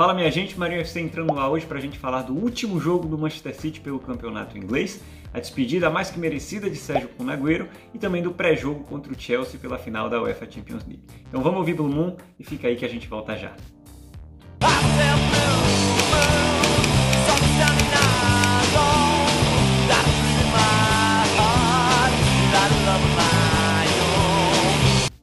[0.00, 3.06] Fala minha gente, Marinho FC entrando lá hoje para a gente falar do último jogo
[3.06, 4.98] do Manchester City pelo campeonato inglês,
[5.30, 9.60] a despedida mais que merecida de Sérgio Cunagüero e também do pré-jogo contra o Chelsea
[9.60, 11.04] pela final da UEFA Champions League.
[11.28, 13.52] Então vamos ouvir Blue Moon e fica aí que a gente volta já.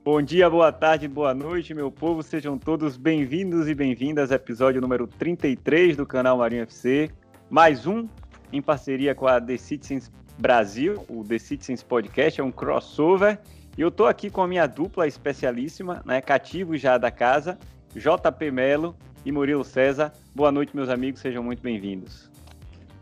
[0.09, 2.23] Bom dia, boa tarde, boa noite, meu povo.
[2.23, 7.11] Sejam todos bem-vindos e bem-vindas ao episódio número 33 do canal Marinho FC.
[7.49, 8.07] Mais um
[8.54, 10.09] em parceria com a The Citizens
[10.39, 13.37] Brasil, o The Citizens Podcast, é um crossover.
[13.77, 17.60] E eu tô aqui com a minha dupla especialíssima, né, cativo já da casa,
[17.93, 20.13] JP Melo e Murilo César.
[20.33, 22.32] Boa noite, meus amigos, sejam muito bem-vindos.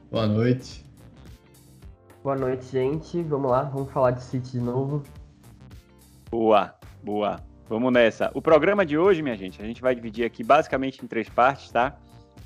[0.10, 0.84] Boa noite.
[2.24, 3.22] Boa noite, gente.
[3.22, 5.04] Vamos lá, vamos falar de City de novo.
[6.32, 6.76] Boa.
[7.06, 7.40] Boa.
[7.70, 8.32] Vamos nessa.
[8.34, 11.70] O programa de hoje, minha gente, a gente vai dividir aqui basicamente em três partes,
[11.70, 11.96] tá?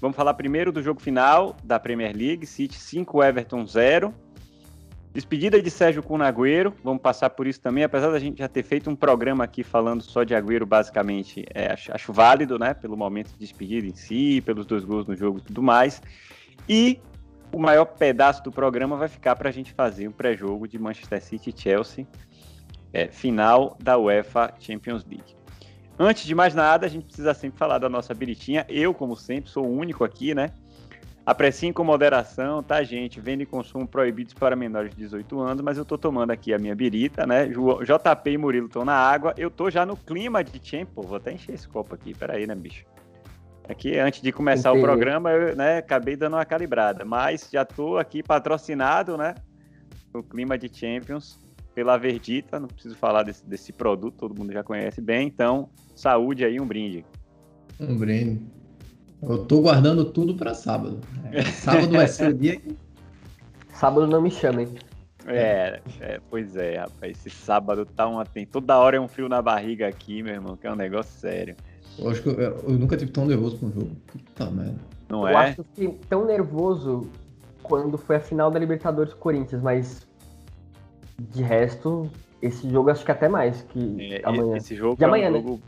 [0.02, 4.14] Vamos falar primeiro do jogo final da Premier League, City 5, Everton 0.
[5.14, 8.62] Despedida de Sérgio com Agüero, vamos passar por isso também, apesar da gente já ter
[8.62, 12.98] feito um programa aqui falando só de Agüero, basicamente, é, acho, acho, válido, né, pelo
[12.98, 16.02] momento de despedida em si, pelos dois gols no jogo e tudo mais.
[16.68, 17.00] E
[17.52, 21.24] o maior pedaço do programa vai ficar para a gente fazer o pré-jogo de Manchester
[21.24, 22.06] City e Chelsea,
[22.94, 25.36] é, final da UEFA Champions League.
[25.98, 28.66] Antes de mais nada, a gente precisa sempre falar da nossa biritinha.
[28.70, 30.52] Eu, como sempre, sou o único aqui, né?
[31.26, 33.20] Apreciem com moderação, tá, gente?
[33.20, 36.58] Venda e consumo proibidos para menores de 18 anos, mas eu tô tomando aqui a
[36.58, 37.48] minha birita, né?
[37.48, 39.34] JP e Murilo estão na água.
[39.38, 41.06] Eu tô já no clima de Champions.
[41.06, 42.86] Vou até encher esse copo aqui, peraí, né, bicho?
[43.68, 44.84] Aqui, antes de começar Entendi.
[44.84, 49.36] o programa, eu né, acabei dando uma calibrada, mas já tô aqui patrocinado, né?
[50.12, 51.38] No clima de Champions
[51.80, 56.44] pela Verdita, não preciso falar desse, desse produto, todo mundo já conhece bem, então saúde
[56.44, 57.06] aí, um brinde.
[57.80, 58.46] Um brinde.
[59.24, 61.00] Eu tô guardando tudo para sábado.
[61.32, 62.62] É, sábado vai ser o dia
[63.72, 64.68] Sábado não me chamem.
[65.26, 67.26] É, é, pois é, rapaz.
[67.26, 68.26] Esse sábado tá uma.
[68.26, 71.18] Tem toda hora é um frio na barriga aqui, meu irmão, que é um negócio
[71.18, 71.56] sério.
[71.98, 73.96] Eu acho que eu, eu nunca tive tão nervoso com o jogo.
[74.06, 74.76] Puta merda.
[75.08, 75.32] Não eu é?
[75.32, 77.10] Eu acho que tão nervoso
[77.64, 80.09] quando foi a final da Libertadores Corinthians, mas
[81.20, 82.10] de resto,
[82.42, 84.58] esse jogo acho que até mais que é, amanhã.
[84.58, 85.42] Esse jogo de é amanhã, um né?
[85.42, 85.62] jogo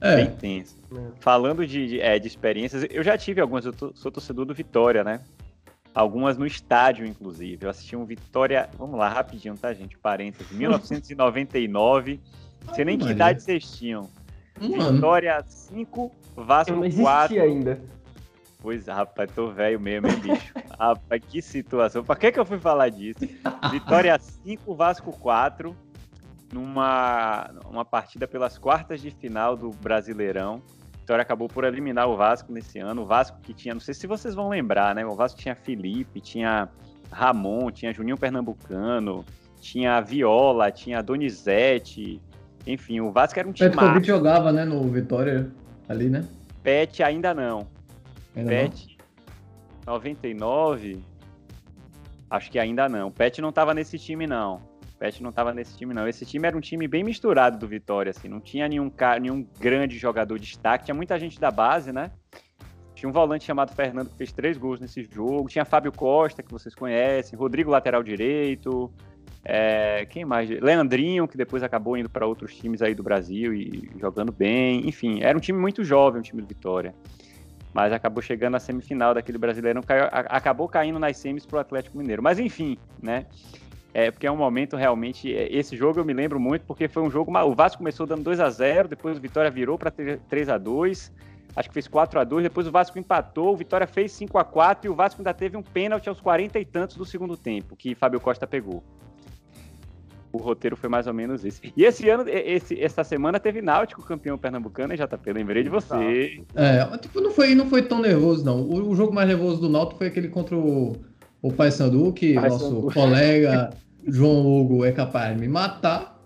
[0.00, 0.16] é.
[0.16, 0.76] bem tenso.
[0.92, 0.98] É.
[1.20, 4.54] Falando de, de, é, de, experiências, eu já tive algumas, eu tô, sou torcedor do
[4.54, 5.20] Vitória, né?
[5.94, 7.64] Algumas no estádio, inclusive.
[7.64, 9.98] Eu assisti um Vitória, vamos lá, rapidinho, tá, gente?
[9.98, 12.20] Parênteses, 1999.
[12.66, 14.08] Não sei nem que idade vocês tinham.
[14.58, 17.40] Vitória 5, Vasco 4.
[17.40, 17.80] ainda.
[18.62, 20.52] Pois rapaz, tô velho mesmo, hein, bicho?
[20.78, 22.04] rapaz, que situação.
[22.04, 23.20] Pra que que eu fui falar disso?
[23.70, 25.74] Vitória 5, Vasco 4,
[26.52, 30.62] numa uma partida pelas quartas de final do Brasileirão.
[30.98, 33.02] Vitória acabou por eliminar o Vasco nesse ano.
[33.02, 35.04] O Vasco que tinha, não sei se vocês vão lembrar, né?
[35.06, 36.68] O Vasco tinha Felipe, tinha
[37.10, 39.24] Ramon, tinha Juninho Pernambucano,
[39.60, 42.20] tinha Viola, tinha Donizete.
[42.66, 43.70] Enfim, o Vasco era um time.
[43.70, 45.50] Petkovic jogava, né, no Vitória
[45.88, 46.24] ali, né?
[46.62, 47.66] Pet ainda não.
[48.48, 48.98] Pet
[49.86, 51.02] 99.
[52.30, 53.10] Acho que ainda não.
[53.10, 54.62] Pet não tava nesse time, não.
[54.98, 56.06] Pet não tava nesse time, não.
[56.06, 58.28] Esse time era um time bem misturado do Vitória, assim.
[58.28, 60.84] Não tinha nenhum, nenhum grande jogador de destaque.
[60.84, 62.10] Tinha muita gente da base, né?
[62.94, 65.48] Tinha um volante chamado Fernando que fez três gols nesse jogo.
[65.48, 67.38] Tinha Fábio Costa, que vocês conhecem.
[67.38, 68.92] Rodrigo, lateral direito.
[69.42, 70.50] É, quem mais?
[70.50, 74.86] Leandrinho, que depois acabou indo para outros times aí do Brasil e jogando bem.
[74.86, 76.94] Enfim, era um time muito jovem, um time do Vitória
[77.72, 82.22] mas acabou chegando à semifinal daquele brasileiro, caiu, acabou caindo nas semis pro Atlético Mineiro.
[82.22, 83.26] Mas enfim, né?
[83.92, 85.34] É, porque é um momento realmente.
[85.34, 87.36] É, esse jogo eu me lembro muito, porque foi um jogo.
[87.38, 91.12] O Vasco começou dando 2 a 0 depois o Vitória virou para 3 a 2
[91.56, 94.44] acho que fez 4 a 2 depois o Vasco empatou, o Vitória fez 5 a
[94.44, 97.74] 4 e o Vasco ainda teve um pênalti aos 40 e tantos do segundo tempo,
[97.74, 98.84] que Fábio Costa pegou
[100.32, 101.72] o roteiro foi mais ou menos esse.
[101.76, 106.42] E esse ano, esse, essa semana teve Náutico campeão pernambucano, e JP, lembrei de você.
[106.54, 108.60] É, tipo, não foi, não foi tão nervoso, não.
[108.60, 110.96] O, o jogo mais nervoso do Náutico foi aquele contra o,
[111.42, 112.92] o Paysandu, que Pai nosso Sandu.
[112.92, 113.70] colega
[114.06, 116.20] João Hugo é capaz de me matar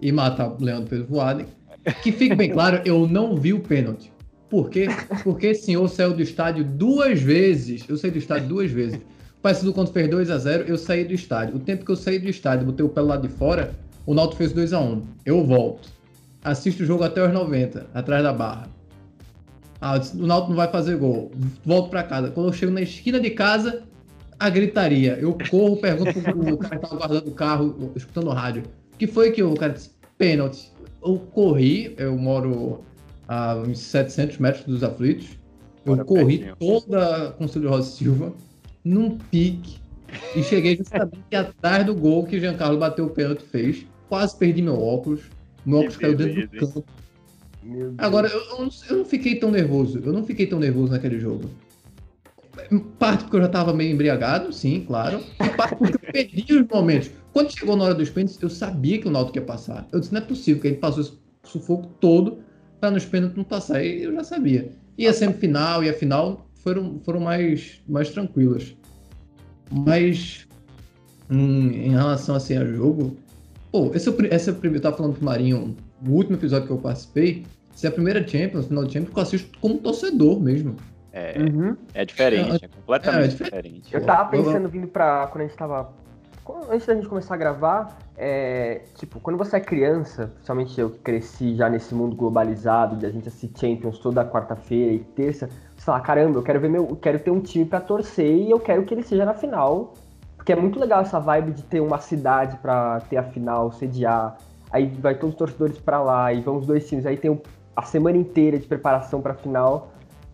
[0.00, 1.46] e matar o Leandro Pedro Voaden.
[2.02, 4.12] Que fique bem claro, eu não vi o pênalti.
[4.48, 4.88] Por quê?
[5.24, 7.84] Porque esse senhor saiu do estádio duas vezes.
[7.88, 9.00] Eu saí do estádio duas vezes.
[9.46, 11.54] Paysandu quando fez 2 a 0 eu saí do estádio.
[11.54, 13.70] O tempo que eu saí do estádio, botei o pé lá de fora,
[14.04, 15.88] o Náutico fez 2 a 1 Eu volto.
[16.42, 18.68] Assisto o jogo até os 90, atrás da barra.
[19.80, 21.30] Ah, o Náutico não vai fazer gol.
[21.64, 22.30] Volto para casa.
[22.30, 23.84] Quando eu chego na esquina de casa,
[24.36, 25.16] a gritaria.
[25.20, 28.64] Eu corro, pergunto pro cara que tava guardando o carro, escutando o rádio.
[28.94, 29.90] O que foi que o cara disse?
[30.18, 30.72] Pênalti.
[31.04, 32.80] Eu corri, eu moro
[33.28, 35.28] a uns 700 metros dos aflitos.
[35.84, 36.56] Eu corri pertinho.
[36.56, 38.32] toda com o Cílio Rosa Silva,
[38.86, 39.80] num pique,
[40.34, 43.84] e cheguei justamente atrás do gol que Giancarlo bateu o pênalti fez.
[44.08, 45.22] Quase perdi meu óculos.
[45.64, 46.84] Meu óculos caiu dentro do campo.
[47.98, 50.00] Agora, eu, eu, não, eu, não, fiquei tão nervoso.
[50.04, 51.50] Eu não fiquei tão nervoso naquele jogo.
[52.98, 55.20] Parte porque eu já tava meio embriagado, sim, claro.
[55.44, 57.10] E parte porque eu perdi os momentos.
[57.32, 59.86] Quando chegou na hora dos pênaltis, eu sabia que o Náutico ia passar.
[59.92, 61.12] Eu disse, não é possível que ele passou esse
[61.42, 62.38] sufoco todo
[62.80, 63.84] para nos pênaltis não passar.
[63.84, 64.70] E eu já sabia.
[64.96, 68.76] E a semifinal e a final foram, foram mais, mais tranquilas.
[69.70, 70.48] Mas
[71.30, 73.16] em, em relação assim, ao jogo,
[73.70, 74.78] pô, esse é o, esse é o primeiro.
[74.78, 78.26] Eu tava falando pro Marinho, o último episódio que eu participei, se é a primeira
[78.26, 80.74] Champions, final de Champions, que eu assisto como torcedor mesmo.
[81.12, 81.76] É, uhum.
[81.94, 83.94] é diferente, é, é completamente é, é diferente.
[83.94, 85.28] Eu tava pensando, vindo pra.
[85.28, 85.94] Quando a gente tava.
[86.70, 90.98] Antes da gente começar a gravar, é, tipo, quando você é criança, principalmente eu que
[90.98, 95.84] cresci já nesse mundo globalizado, de a gente assistir Champions toda quarta-feira e terça, você
[95.84, 96.86] fala, caramba, eu quero ver meu.
[96.88, 99.94] Eu quero ter um time para torcer e eu quero que ele seja na final.
[100.36, 104.38] Porque é muito legal essa vibe de ter uma cidade para ter a final, sediar.
[104.70, 107.06] Aí vai todos os torcedores para lá e vão os dois times.
[107.06, 107.40] Aí tem
[107.74, 109.90] a semana inteira de preparação para a final.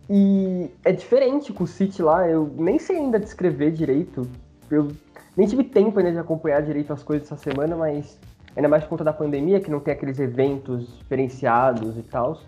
[0.09, 4.27] E é diferente com o City lá, eu nem sei ainda descrever direito.
[4.69, 4.89] Eu
[5.35, 8.19] nem tive tempo ainda de acompanhar direito as coisas essa semana, mas
[8.55, 12.39] ainda mais por conta da pandemia, que não tem aqueles eventos diferenciados e tal.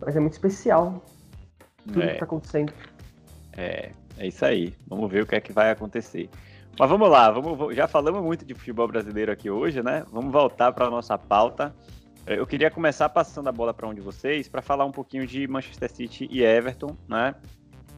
[0.00, 1.02] Mas é muito especial
[1.84, 2.12] tudo é.
[2.12, 2.72] que tá acontecendo.
[3.56, 4.74] É, é isso aí.
[4.86, 6.28] Vamos ver o que é que vai acontecer.
[6.78, 10.04] Mas vamos lá, vamos, já falamos muito de futebol brasileiro aqui hoje, né?
[10.10, 11.74] Vamos voltar para a nossa pauta.
[12.26, 15.26] É, eu queria começar passando a bola para um de vocês para falar um pouquinho
[15.26, 17.34] de Manchester City e Everton, né?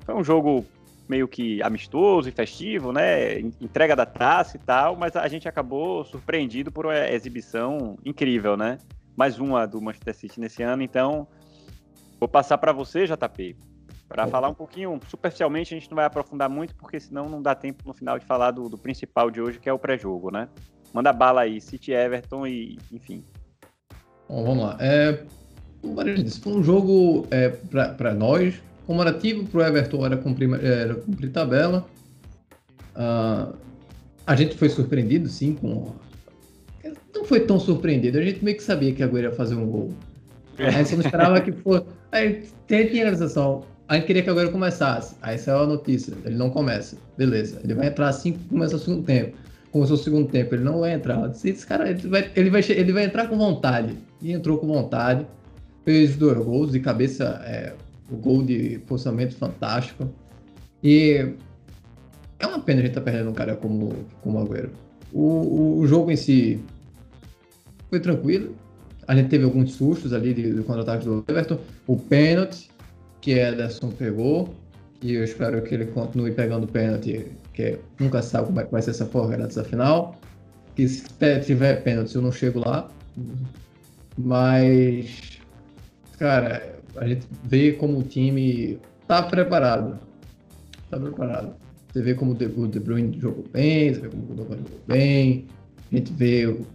[0.05, 0.67] Foi um jogo
[1.09, 3.39] meio que amistoso e festivo, né?
[3.61, 8.79] Entrega da taça e tal, mas a gente acabou surpreendido por uma exibição incrível, né?
[9.17, 11.27] Mais uma do Manchester City nesse ano, então
[12.19, 13.57] vou passar para você, JP,
[14.09, 17.55] para falar um pouquinho, superficialmente, a gente não vai aprofundar muito, porque senão não dá
[17.55, 20.49] tempo no final de falar do, do principal de hoje, que é o pré-jogo, né?
[20.93, 23.25] Manda bala aí, City Everton e, enfim.
[24.29, 24.79] Bom, vamos lá.
[24.81, 25.25] É,
[25.83, 30.95] o disse, foi um jogo é, para nós, comemorativo para o Everton era cumprir, era
[30.95, 31.87] cumprir tabela.
[32.95, 33.55] Uh,
[34.27, 35.93] a gente foi surpreendido, sim, com.
[37.15, 39.67] Não foi tão surpreendido, a gente meio que sabia que a Agüero ia fazer um
[39.67, 39.93] gol.
[40.59, 40.69] É.
[40.69, 41.87] A gente não esperava que fosse.
[42.13, 45.15] Aí tinha a sensação, a gente queria que agora começasse.
[45.23, 46.97] Aí saiu a notícia, ele não começa.
[47.17, 49.37] Beleza, ele vai entrar assim que começa o segundo tempo.
[49.71, 51.29] Começou o segundo tempo, ele não vai entrar.
[51.29, 53.97] Disse, esse cara, ele vai, ele, vai, ele vai entrar com vontade.
[54.23, 55.27] E entrou com vontade.
[55.85, 57.75] Fez dois gols de cabeça, é,
[58.15, 60.09] o gol de posicionamento fantástico.
[60.83, 61.35] E
[62.39, 64.71] é uma pena a gente estar tá perdendo um cara como, como o Agüero.
[65.13, 66.61] O, o, jogo em si
[67.91, 68.55] foi tranquilo.
[69.07, 71.59] A gente teve alguns sustos ali do contra-ataque do Everton.
[71.87, 72.71] O pênalti,
[73.21, 74.55] que Ederson pegou,
[75.03, 78.83] e eu espero que ele continue pegando pênalti, que nunca sabe como é que vai
[78.83, 80.17] ser essa porra dessa final.
[80.75, 81.05] Que se
[81.45, 82.89] tiver pênalti, eu não chego lá.
[84.17, 85.39] Mas,
[86.19, 89.99] cara, a gente vê como o time tá preparado.
[90.91, 91.55] Tá preparado.
[91.93, 95.47] Você vê como o De Bruyne jogou bem, você vê como o Gundogan jogou bem.
[95.93, 96.67] A gente vê o,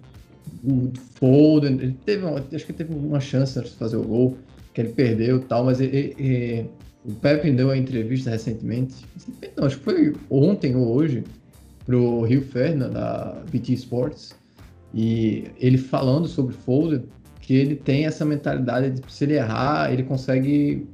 [0.63, 4.37] o Foden, ele teve uma, acho que teve uma chance de fazer o gol
[4.73, 6.69] que ele perdeu e tal, mas ele, ele,
[7.03, 9.05] o Pepe deu uma entrevista recentemente,
[9.57, 11.23] não, acho que foi ontem ou hoje,
[11.85, 14.35] pro Rio Ferdinand, da BT Sports,
[14.93, 17.03] e ele falando sobre Foden,
[17.49, 20.87] que ele tem essa mentalidade de se ele errar, ele consegue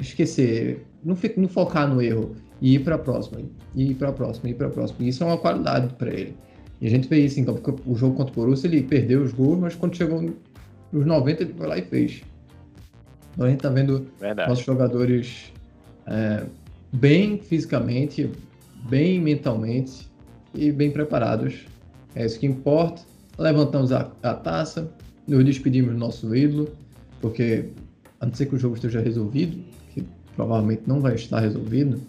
[0.00, 3.42] esquecer, não, fica, não focar no erro e ir para a próxima,
[3.74, 5.04] e ir para a próxima, ir para a próxima.
[5.04, 6.34] E isso é uma qualidade para ele.
[6.80, 9.30] E a gente vê isso, então, porque o jogo contra o Borussia ele perdeu os
[9.30, 10.22] gols, mas quando chegou
[10.90, 12.22] nos 90 ele foi lá e fez.
[13.34, 14.48] Então a gente está vendo Verdade.
[14.48, 15.52] nossos jogadores
[16.06, 16.46] é,
[16.94, 18.30] bem fisicamente,
[18.88, 20.08] bem mentalmente
[20.54, 21.66] e bem preparados.
[22.14, 23.02] É isso que importa.
[23.36, 24.90] Levantamos a, a taça,
[25.28, 26.68] nos despedimos do nosso ídolo,
[27.20, 27.68] porque
[28.20, 30.04] a não ser que o jogo esteja resolvido, que
[30.34, 32.00] provavelmente não vai estar resolvido,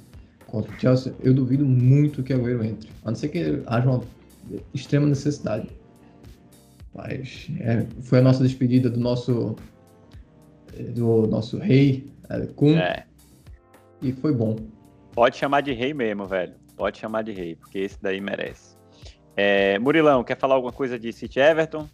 [0.48, 2.90] contra o Chelsea, eu duvido muito que o Agüero entre.
[3.04, 4.02] A não ser que haja uma
[4.74, 5.70] extrema necessidade.
[6.94, 9.56] Mas é, foi a nossa despedida do nosso
[10.96, 12.10] do nosso rei,
[12.56, 12.78] Kun.
[12.78, 13.06] É.
[14.02, 14.56] E foi bom.
[15.14, 16.54] Pode chamar de rei mesmo, velho.
[16.76, 18.78] Pode chamar de rei, porque esse daí merece.
[19.36, 21.88] É, Murilão, quer falar alguma coisa de City Everton?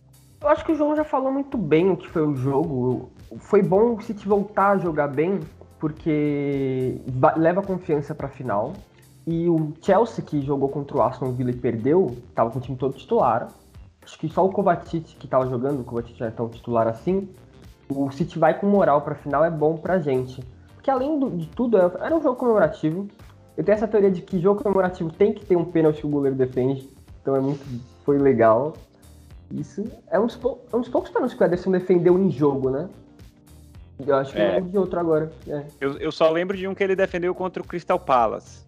[0.45, 3.09] Eu acho que o João já falou muito bem o que foi o jogo.
[3.39, 5.39] Foi bom o City voltar a jogar bem,
[5.79, 7.01] porque
[7.35, 8.73] leva confiança para a final.
[9.25, 12.77] E o Chelsea, que jogou contra o Aston Villa e perdeu, estava com o time
[12.77, 13.47] todo titular.
[14.03, 17.27] Acho que só o Kovacic que estava jogando, o Kovacic não é tão titular assim,
[17.89, 20.43] o City vai com moral para a final é bom para a gente.
[20.75, 23.07] porque além do, de tudo, era um jogo comemorativo.
[23.57, 26.09] Eu tenho essa teoria de que jogo comemorativo tem que ter um pênalti que o
[26.09, 26.87] goleiro defende.
[27.19, 27.65] Então é muito.
[28.03, 28.73] Foi legal.
[29.51, 30.39] Isso é um dos,
[30.71, 32.89] é um dos poucos pênaltis que o Ederson defendeu em jogo, né?
[34.05, 34.59] Eu acho que é.
[34.59, 35.31] de outro agora.
[35.47, 35.63] É.
[35.79, 38.65] Eu, eu só lembro de um que ele defendeu contra o Crystal Palace.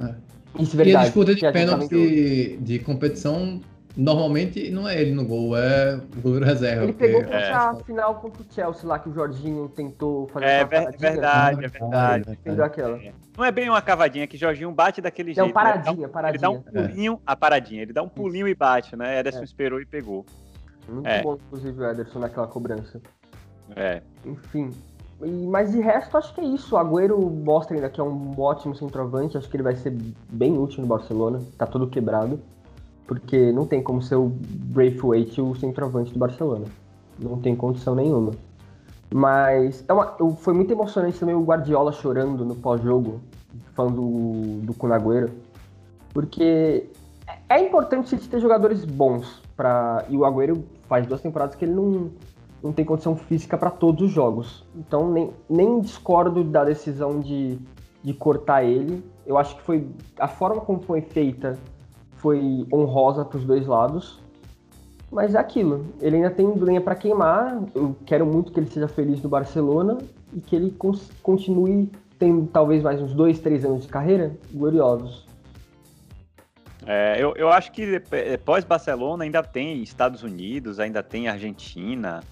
[0.00, 0.14] É.
[0.58, 0.90] Isso é verdade.
[0.90, 3.60] E a disputa de pênalti de, de competição
[3.96, 6.84] Normalmente não é ele no gol, é o goleiro reserva.
[6.84, 7.34] Ele pegou porque...
[7.34, 7.50] é.
[7.50, 12.30] a final contra o Chelsea lá que o Jorginho tentou fazer É verdade, é verdade.
[12.32, 13.00] Entendeu aquela.
[13.38, 15.46] Não é bem uma cavadinha que o Jorginho bate daquele jeito.
[15.46, 16.12] Não, paradinha, né?
[16.12, 16.36] paradinha.
[16.36, 19.18] Ele dá um pulinho, a paradinha, ele dá um pulinho e bate, né?
[19.18, 19.44] Ederson é.
[19.44, 20.26] esperou e pegou.
[20.86, 21.22] Muito é.
[21.22, 23.00] bom, inclusive, o Ederson naquela cobrança.
[23.74, 24.02] É.
[24.26, 24.72] Enfim.
[25.48, 26.74] Mas de resto, acho que é isso.
[26.74, 29.38] O Agüero mostra ainda que é um ótimo centroavante.
[29.38, 29.96] Acho que ele vai ser
[30.30, 31.40] bem útil no Barcelona.
[31.56, 32.38] Tá todo quebrado
[33.06, 36.66] porque não tem como ser o Braithwaite o centroavante do Barcelona.
[37.18, 38.32] Não tem condição nenhuma.
[39.12, 43.20] Mas é uma, foi muito emocionante também o Guardiola chorando no pós-jogo,
[43.74, 45.30] falando do, do Kunagüero,
[46.12, 46.90] porque
[47.48, 52.10] é importante ter jogadores bons para e o Agüero faz duas temporadas que ele não,
[52.62, 54.64] não tem condição física para todos os jogos.
[54.74, 57.58] Então nem, nem discordo da decisão de,
[58.02, 59.04] de cortar ele.
[59.24, 61.58] Eu acho que foi a forma como foi feita
[62.26, 64.18] foi honrosa para os dois lados.
[65.12, 67.62] Mas é aquilo, ele ainda tem lenha para queimar.
[67.72, 69.98] Eu quero muito que ele seja feliz no Barcelona
[70.34, 70.76] e que ele
[71.22, 75.24] continue tendo talvez mais uns dois, três anos de carreira gloriosos.
[76.84, 78.02] É, eu, eu acho que
[78.44, 82.24] pós-Barcelona ainda tem Estados Unidos, ainda tem Argentina.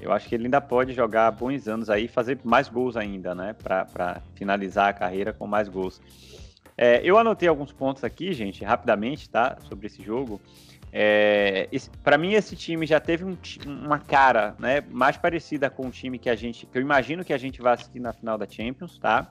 [0.00, 3.54] Eu acho que ele ainda pode jogar bons anos aí, fazer mais gols ainda, né?
[3.62, 6.00] Para finalizar a carreira com mais gols.
[6.82, 9.58] É, eu anotei alguns pontos aqui, gente, rapidamente, tá?
[9.68, 10.40] Sobre esse jogo.
[10.90, 11.68] É,
[12.02, 16.18] para mim, esse time já teve um, uma cara né, mais parecida com o time
[16.18, 16.64] que a gente.
[16.64, 19.30] que eu imagino que a gente vai assistir na final da Champions, tá?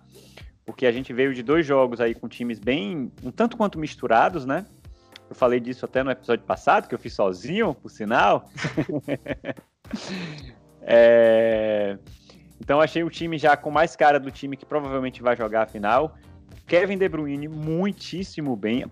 [0.63, 3.11] Porque a gente veio de dois jogos aí com times bem.
[3.23, 4.67] um tanto quanto misturados, né?
[5.27, 8.47] Eu falei disso até no episódio passado, que eu fiz sozinho, por sinal.
[10.83, 11.97] é,
[12.61, 15.65] então achei o time já com mais cara do time que provavelmente vai jogar a
[15.65, 16.15] final.
[16.69, 18.85] Kevin De Bruyne muitíssimo bem.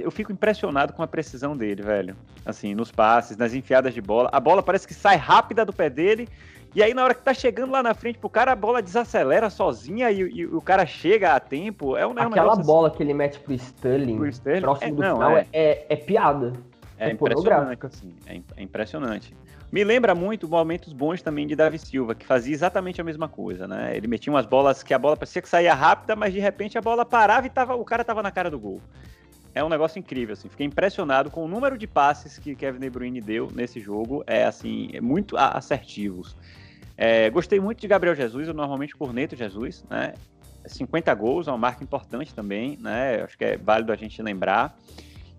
[0.00, 2.14] Eu fico impressionado com a precisão dele, velho.
[2.44, 4.28] Assim, nos passes, nas enfiadas de bola.
[4.30, 6.28] A bola parece que sai rápida do pé dele.
[6.74, 9.48] E aí, na hora que tá chegando lá na frente pro cara, a bola desacelera
[9.48, 11.96] sozinha e, e o cara chega a tempo.
[11.96, 12.98] É um, é um Aquela bola assim.
[12.98, 15.96] que ele mete pro Sterling, pro Sterling próximo é, do não, final, é, é, é
[15.96, 16.52] piada.
[16.98, 18.14] É, é impressionante, assim.
[18.26, 19.34] É, é impressionante.
[19.72, 23.68] Me lembra muito momentos bons também de Davi Silva, que fazia exatamente a mesma coisa,
[23.68, 23.96] né?
[23.96, 26.80] Ele metia umas bolas que a bola parecia que saía rápida, mas de repente a
[26.80, 28.80] bola parava e tava, o cara tava na cara do gol.
[29.54, 30.48] É um negócio incrível, assim.
[30.48, 34.24] Fiquei impressionado com o número de passes que Kevin De Bruyne deu nesse jogo.
[34.26, 36.36] É, assim, é muito assertivos.
[36.96, 40.14] É, gostei muito de Gabriel Jesus, eu normalmente corneto Jesus, né?
[40.66, 43.22] 50 gols, é uma marca importante também, né?
[43.22, 44.76] Acho que é válido a gente lembrar.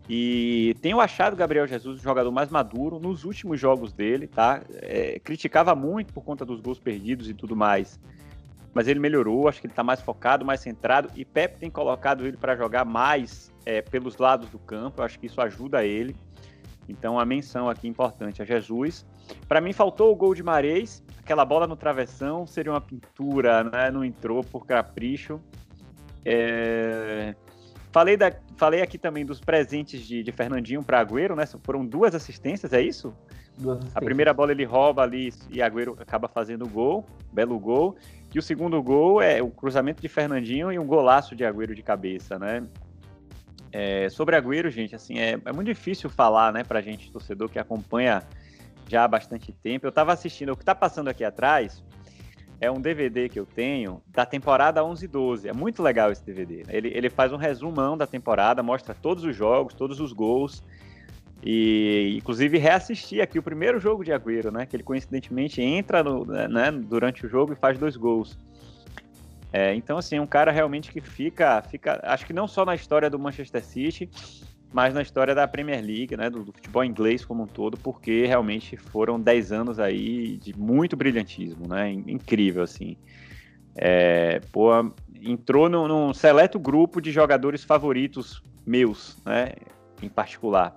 [0.09, 4.61] E tenho achado o Gabriel Jesus o jogador mais maduro nos últimos jogos dele, tá?
[4.73, 7.99] É, criticava muito por conta dos gols perdidos e tudo mais.
[8.73, 11.09] Mas ele melhorou, acho que ele está mais focado, mais centrado.
[11.15, 15.01] E Pepe tem colocado ele para jogar mais é, pelos lados do campo.
[15.01, 16.15] Eu acho que isso ajuda ele.
[16.87, 19.05] Então, a menção aqui importante a Jesus.
[19.47, 21.03] Para mim, faltou o gol de Marês.
[21.19, 23.91] Aquela bola no travessão seria uma pintura, né?
[23.91, 25.39] Não entrou por capricho.
[26.25, 27.35] É...
[27.91, 31.45] Falei, da, falei aqui também dos presentes de, de Fernandinho para Agüero, né?
[31.63, 33.13] Foram duas assistências, é isso?
[33.57, 33.97] Duas assistências.
[33.97, 37.97] A primeira bola ele rouba ali e Agüero acaba fazendo o gol, belo gol.
[38.33, 41.83] E o segundo gol é o cruzamento de Fernandinho e um golaço de Agüero de
[41.83, 42.63] cabeça, né?
[43.73, 47.57] É, sobre Agüero, gente, assim, é, é muito difícil falar, né, pra gente, torcedor que
[47.59, 48.21] acompanha
[48.87, 49.85] já há bastante tempo.
[49.85, 51.83] Eu tava assistindo, o que tá passando aqui atrás
[52.61, 55.49] é um DVD que eu tenho da temporada 11 e 12.
[55.49, 56.63] É muito legal esse DVD.
[56.69, 60.63] Ele, ele faz um resumão da temporada, mostra todos os jogos, todos os gols.
[61.43, 64.67] E, inclusive, reassisti aqui o primeiro jogo de Agüero, né?
[64.67, 68.37] Que ele coincidentemente entra no, né, durante o jogo e faz dois gols.
[69.51, 72.75] É, então, assim, é um cara realmente que fica, fica, acho que não só na
[72.75, 74.07] história do Manchester City,
[74.71, 78.25] mas na história da Premier League, né, do, do, futebol inglês como um todo, porque
[78.25, 82.95] realmente foram 10 anos aí de muito brilhantismo, né, incrível, assim.
[83.75, 84.69] É, pô,
[85.21, 89.53] entrou num, num seleto grupo de jogadores favoritos meus, né,
[90.01, 90.75] em particular.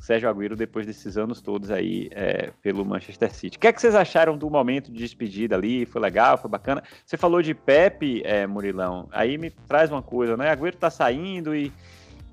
[0.00, 3.56] Sérgio Agüero depois desses anos todos aí é, pelo Manchester City.
[3.56, 5.86] O que é que vocês acharam do momento de despedida ali?
[5.86, 6.82] Foi legal, foi bacana?
[7.06, 10.50] Você falou de Pepe, é, Murilão, aí me traz uma coisa, né?
[10.50, 11.72] Agüero tá saindo e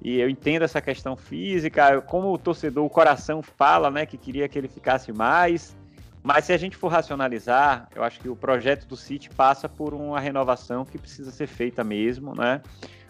[0.01, 4.48] e eu entendo essa questão física, como o torcedor, o coração fala, né, que queria
[4.48, 5.77] que ele ficasse mais.
[6.24, 9.93] Mas se a gente for racionalizar, eu acho que o projeto do City passa por
[9.93, 12.62] uma renovação que precisa ser feita mesmo, né?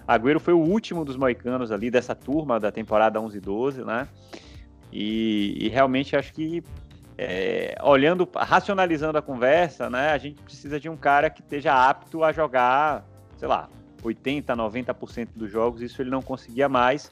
[0.07, 4.07] Agüero foi o último dos moicanos ali dessa turma da temporada 11 e 12, né?
[4.91, 6.63] E, e realmente acho que
[7.17, 10.11] é, olhando, racionalizando a conversa, né?
[10.11, 13.05] A gente precisa de um cara que esteja apto a jogar,
[13.37, 13.69] sei lá,
[14.03, 15.81] 80, 90% dos jogos.
[15.81, 17.11] Isso ele não conseguia mais.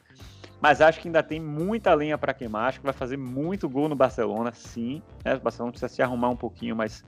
[0.62, 2.69] Mas acho que ainda tem muita lenha para queimar.
[2.69, 5.01] Acho que vai fazer muito gol no Barcelona, sim.
[5.24, 5.36] Né?
[5.36, 7.03] O Barcelona precisa se arrumar um pouquinho, mas,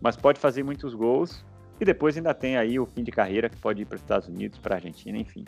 [0.00, 1.44] mas pode fazer muitos gols.
[1.80, 4.28] E depois ainda tem aí o fim de carreira que pode ir para os Estados
[4.28, 5.44] Unidos, para a Argentina, enfim.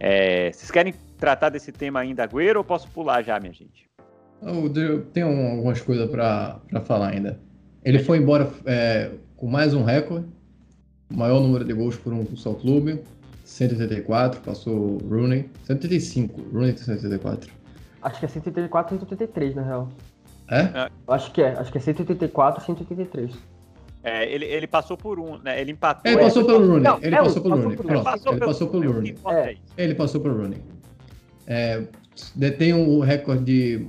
[0.00, 3.88] É, vocês querem tratar desse tema ainda, Agüero, ou posso pular já, minha gente?
[4.40, 7.40] Eu tenho algumas coisas para falar ainda.
[7.84, 10.26] Ele foi embora é, com mais um recorde,
[11.10, 13.00] maior número de gols por um só clube,
[13.44, 15.48] 184, passou Rooney.
[15.64, 17.50] 185, Rooney tem 184.
[18.02, 19.88] Acho que é 184 e 183, na real.
[20.50, 20.60] É?
[20.60, 20.90] é?
[21.08, 23.32] Acho que é, acho que é 184 e 183.
[24.04, 25.60] É, ele, ele passou por um, né?
[25.60, 26.10] Ele empatou.
[26.10, 26.92] Ele passou pelo Rooney.
[27.02, 27.78] Ele, é passou pelo Rooney.
[27.78, 29.16] Ele passou ele passou pelo Rooney.
[29.26, 29.56] É.
[29.76, 30.62] Ele passou pelo Rooney.
[31.46, 31.82] É,
[32.34, 33.86] detém o um recorde de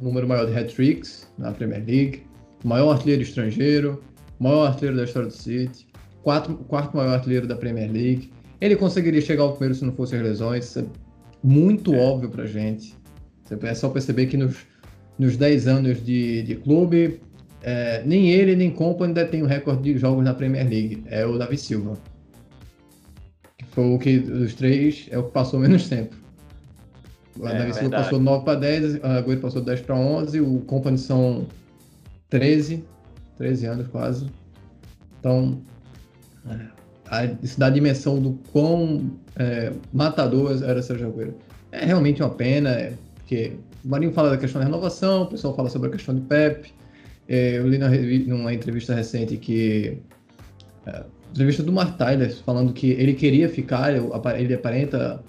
[0.00, 2.22] número maior de hat-tricks na Premier League,
[2.64, 4.02] maior artilheiro estrangeiro,
[4.42, 5.86] maior artilheiro da história do City,
[6.22, 8.30] quatro, quarto maior artilheiro da Premier League.
[8.60, 10.64] Ele conseguiria chegar ao primeiro se não fossem as lesões.
[10.64, 10.84] Isso é
[11.42, 11.98] muito é.
[11.98, 12.94] óbvio pra gente.
[13.62, 14.56] É só perceber que nos,
[15.18, 17.20] nos 10 anos de, de clube,
[17.62, 21.04] é, nem ele nem Company ainda tem o recorde de jogos na Premier League.
[21.06, 21.96] É o Davi Silva.
[23.58, 26.16] Que foi o que dos três é o que passou menos tempo.
[27.38, 30.60] O é, Davi Silva passou 9 para 10, a Agüero passou 10 para 11, o
[30.60, 31.46] Company são
[32.28, 32.84] 13,
[33.38, 34.26] 13 anos quase.
[35.18, 35.62] Então,
[37.10, 41.34] a, isso dá a dimensão do quão é, matador era Sérgio Agüero.
[41.70, 45.68] É realmente uma pena, porque o Marinho fala da questão da renovação, o pessoal fala
[45.68, 46.72] sobre a questão de Pepe.
[47.28, 49.98] É, eu li na, numa entrevista recente que.
[50.86, 55.22] É, entrevista do Mark Tyler falando que ele queria ficar, ele aparenta.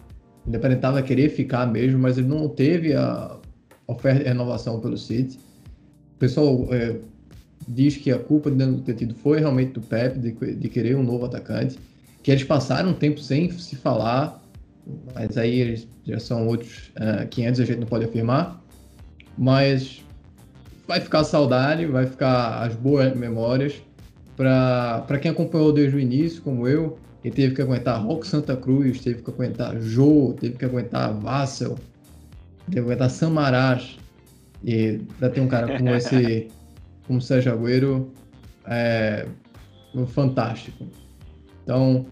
[0.45, 3.37] Ele aparentava querer ficar mesmo, mas ele não teve a
[3.87, 5.39] oferta de renovação pelo City.
[6.15, 6.97] O pessoal é,
[7.67, 10.95] diz que a culpa de não ter tido foi realmente do Pep, de, de querer
[10.95, 11.77] um novo atacante,
[12.21, 14.41] que eles passaram um tempo sem se falar,
[15.13, 18.61] mas aí eles já são outros uh, 500, a gente não pode afirmar,
[19.37, 20.03] mas
[20.87, 23.81] vai ficar saudade, vai ficar as boas memórias
[24.35, 28.99] para quem acompanhou desde o início, como eu, e teve que aguentar Rock Santa Cruz,
[28.99, 31.77] teve que aguentar Jô, teve que aguentar Vassel,
[32.65, 33.97] teve que aguentar Samarás,
[34.63, 36.47] e para ter um cara como esse
[37.13, 38.11] como Sérgio Agüero
[38.65, 39.27] é
[40.07, 40.87] fantástico.
[41.63, 42.07] Então,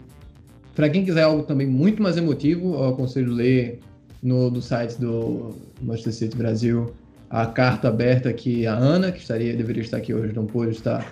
[0.76, 3.80] para quem quiser algo também muito mais emotivo, eu aconselho ler
[4.22, 6.94] no, no site do Manchester City Brasil
[7.28, 11.04] a carta aberta que a Ana, que estaria deveria estar aqui hoje, não pôde estar,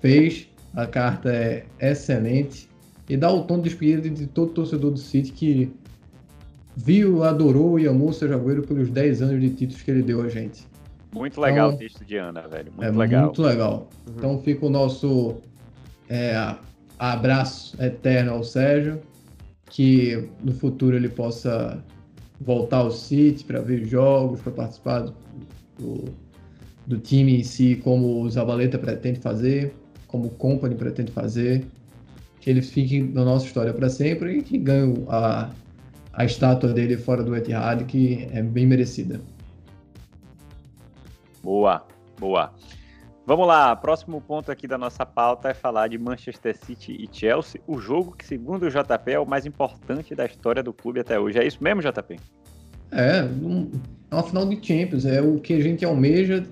[0.00, 0.48] fez.
[0.74, 2.68] A carta é excelente
[3.08, 5.72] e dá o tom de despedida de todo torcedor do City que
[6.74, 10.22] viu, adorou e amou o Sérgio Agüero pelos 10 anos de títulos que ele deu
[10.22, 10.66] a gente.
[11.14, 12.72] Muito legal então, o texto de Ana, velho.
[12.72, 13.24] Muito é legal.
[13.26, 13.88] Muito legal.
[14.06, 14.14] Uhum.
[14.16, 15.36] Então fica o nosso
[16.08, 16.56] é,
[16.98, 19.00] abraço eterno ao Sérgio,
[19.70, 21.82] que no futuro ele possa
[22.40, 25.06] voltar ao City para ver jogos, para participar
[25.78, 26.04] do,
[26.84, 29.72] do time em si, como o Zabaleta pretende fazer,
[30.08, 31.64] como o Company pretende fazer.
[32.40, 35.48] Que ele fique na nossa história para sempre e que ganhe a,
[36.12, 39.20] a estátua dele fora do Etihad, que é bem merecida.
[41.44, 41.86] Boa,
[42.18, 42.54] boa.
[43.26, 47.60] Vamos lá, próximo ponto aqui da nossa pauta é falar de Manchester City e Chelsea,
[47.66, 51.20] o jogo que, segundo o JP, é o mais importante da história do clube até
[51.20, 51.38] hoje.
[51.38, 52.16] É isso mesmo, JP?
[52.90, 53.70] É, um,
[54.10, 56.46] é uma final de Champions, é o que a gente almeja,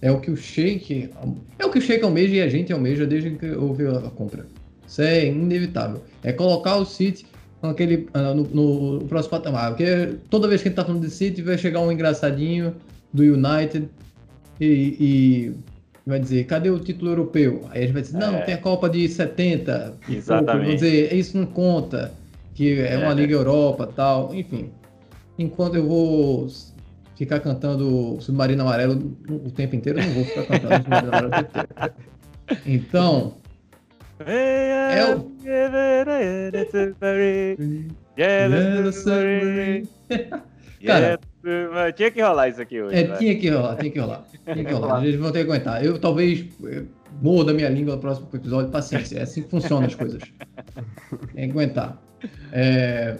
[0.00, 1.10] é o que o Sheik.
[1.58, 4.46] É o que o Sheik almeja e a gente almeja desde que houve a compra.
[4.86, 6.00] Isso é inevitável.
[6.22, 7.26] É colocar o City
[7.60, 9.70] naquele, ah, no, no, no próximo patamar.
[9.70, 12.76] Porque toda vez que a gente tá falando de City, vai chegar um engraçadinho
[13.12, 13.88] do United
[14.60, 15.54] e, e
[16.06, 17.66] vai dizer, cadê o título europeu?
[17.70, 18.42] Aí a gente vai dizer, não, é.
[18.42, 19.94] tem a Copa de 70.
[20.08, 20.66] Exatamente.
[20.66, 22.12] Vão dizer, isso não conta,
[22.54, 24.70] que é, é uma Liga Europa tal, enfim.
[25.38, 26.48] Enquanto eu vou
[27.14, 31.32] ficar cantando Submarino Amarelo o tempo inteiro, eu não vou ficar cantando Submarino Amarelo o
[31.32, 31.94] tempo inteiro.
[32.64, 33.34] Então,
[34.26, 35.28] é o...
[40.84, 41.18] Cara,
[41.96, 42.96] tinha que rolar isso aqui hoje.
[42.96, 44.24] É, tinha que rolar, tinha que rolar.
[44.44, 45.04] Tinha que rolar.
[45.04, 45.84] Eles vão ter que aguentar.
[45.84, 46.82] Eu talvez eh,
[47.22, 48.70] morro da minha língua no próximo episódio.
[48.70, 50.22] Paciência, é assim que funcionam as coisas.
[51.34, 52.00] Tem que aguentar.
[52.52, 53.16] É...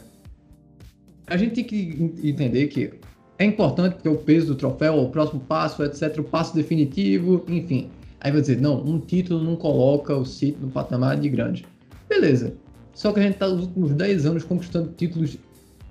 [1.26, 2.92] A gente tem que entender que
[3.38, 7.90] é importante porque o peso do troféu, o próximo passo, etc., o passo definitivo, enfim.
[8.20, 11.64] Aí vai dizer, não, um título não coloca o City no patamar de grande.
[12.08, 12.54] Beleza.
[12.94, 15.38] Só que a gente está nos últimos 10 anos conquistando títulos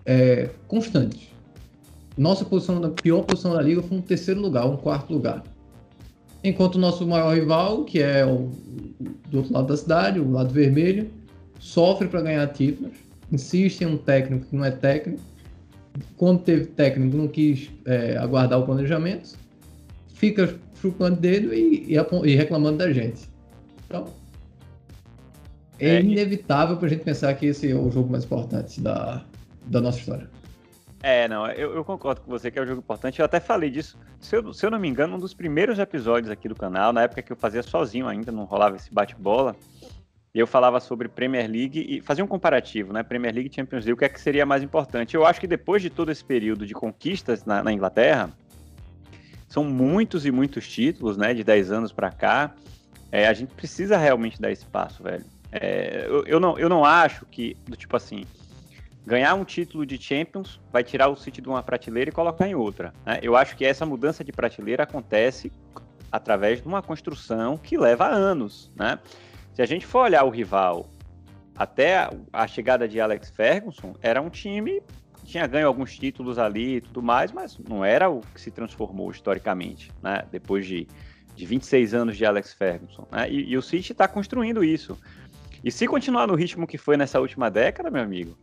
[0.05, 1.29] é, constantes.
[2.17, 5.43] Nossa posição, a pior posição da liga foi um terceiro lugar, um quarto lugar.
[6.43, 8.49] Enquanto o nosso maior rival, que é o
[9.29, 11.09] do outro lado da cidade, o lado vermelho,
[11.59, 12.93] sofre para ganhar títulos,
[13.31, 15.21] insiste em um técnico que não é técnico.
[16.15, 19.35] Quando teve técnico, não quis é, aguardar o planejamento,
[20.13, 23.21] fica chupando dedo e, e, e, reclamando da gente.
[23.85, 24.05] Então,
[25.79, 29.23] é, é inevitável para a gente pensar que esse é o jogo mais importante da,
[29.67, 30.29] da nossa história.
[31.01, 33.19] É, não, eu, eu, concordo com você que é um jogo importante.
[33.19, 36.31] Eu até falei disso, se eu, se eu não me engano, um dos primeiros episódios
[36.31, 39.55] aqui do canal, na época que eu fazia sozinho ainda, não rolava esse bate-bola.
[40.33, 43.01] Eu falava sobre Premier League e fazia um comparativo, né?
[43.03, 45.15] Premier League e Champions League, o que é que seria mais importante?
[45.15, 48.29] Eu acho que depois de todo esse período de conquistas na, na Inglaterra,
[49.47, 51.33] são muitos e muitos títulos, né?
[51.33, 52.53] De 10 anos para cá.
[53.11, 55.25] É, a gente precisa realmente dar espaço, velho.
[55.51, 58.25] É, eu, eu, não, eu não acho que, do tipo assim,
[59.07, 62.55] ganhar um título de Champions vai tirar o City de uma prateleira e colocar em
[62.55, 62.93] outra.
[63.05, 63.19] Né?
[63.23, 65.49] Eu acho que essa mudança de prateleira acontece
[66.11, 68.69] através de uma construção que leva anos.
[68.75, 68.99] Né?
[69.53, 70.89] Se a gente for olhar o rival
[71.55, 74.83] até a chegada de Alex Ferguson, era um time
[75.15, 78.51] que tinha ganho alguns títulos ali e tudo mais, mas não era o que se
[78.51, 80.25] transformou historicamente, né?
[80.29, 80.85] depois de,
[81.33, 83.07] de 26 anos de Alex Ferguson.
[83.09, 83.31] Né?
[83.31, 84.97] E, e o City está construindo isso.
[85.63, 88.37] E se continuar no ritmo que foi nessa última década, meu amigo,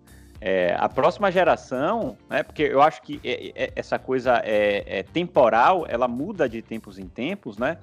[0.46, 5.02] é, a próxima geração, né, porque eu acho que é, é, essa coisa é, é,
[5.02, 7.78] temporal, ela muda de tempos em tempos, né?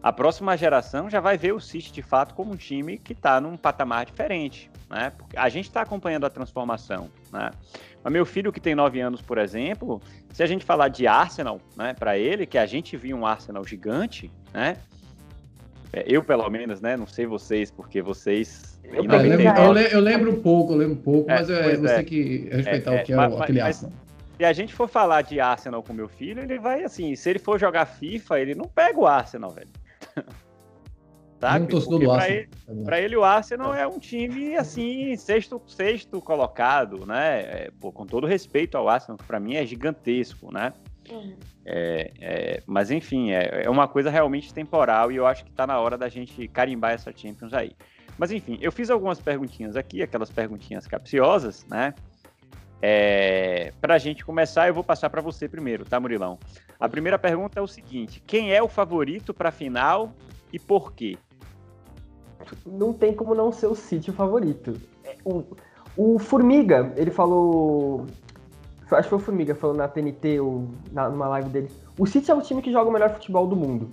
[0.00, 3.40] A próxima geração já vai ver o City de fato como um time que está
[3.40, 5.10] num patamar diferente, né?
[5.18, 7.50] Porque a gente está acompanhando a transformação, né?
[8.04, 10.00] Mas meu filho que tem 9 anos, por exemplo,
[10.32, 13.66] se a gente falar de Arsenal, né, para ele, que a gente viu um Arsenal
[13.66, 14.76] gigante, né?
[15.92, 16.96] É, eu, pelo menos, né?
[16.96, 18.75] Não sei vocês, porque vocês.
[18.92, 21.50] Eu, eu, lembro, eu, lembro, eu lembro um pouco, eu lembro um pouco, é, mas
[21.50, 22.02] é, você é.
[22.04, 23.92] que respeitar é, o que é, o, aquele mas, Arsenal.
[24.36, 27.38] Se a gente for falar de Arsenal com meu filho, ele vai assim, se ele
[27.38, 29.70] for jogar FIFA, ele não pega o Arsenal, velho.
[31.40, 31.64] Sabe?
[31.64, 32.38] Um torcedor do Arsenal.
[32.68, 37.40] Ele, pra ele, o Arsenal é um time, assim, sexto, sexto colocado, né?
[37.40, 40.72] É, pô, com todo respeito ao Arsenal, que pra mim é gigantesco, né?
[41.10, 41.36] Uhum.
[41.64, 45.66] É, é, mas enfim, é, é, uma coisa realmente temporal e eu acho que está
[45.66, 47.72] na hora da gente carimbar essa Champions aí.
[48.18, 51.94] Mas enfim, eu fiz algumas perguntinhas aqui, aquelas perguntinhas capciosas, né?
[52.80, 56.38] É, para a gente começar, eu vou passar para você primeiro, tá, Murilão?
[56.78, 60.12] A primeira pergunta é o seguinte: quem é o favorito para a final
[60.52, 61.18] e por quê?
[62.64, 64.80] Não tem como não ser o City o favorito.
[65.04, 65.44] É, o,
[65.96, 68.06] o Formiga, ele falou
[68.90, 71.70] Acho que foi o Formiga falando na TNT ou na, numa live dele.
[71.98, 73.90] O City é o time que joga o melhor futebol do mundo.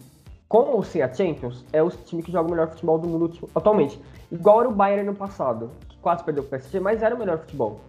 [0.54, 3.50] Com ou sem a Champions, é o time que joga o melhor futebol do mundo
[3.56, 4.00] atualmente.
[4.32, 7.39] Igual era o Bayern no passado, que quase perdeu o PSG, mas era o melhor
[7.39, 7.80] futebol.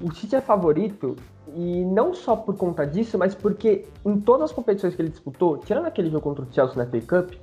[0.00, 1.14] O City é favorito
[1.54, 5.58] e não só por conta disso, mas porque em todas as competições que ele disputou,
[5.58, 7.34] tirando aquele jogo contra o Chelsea na FA Cup,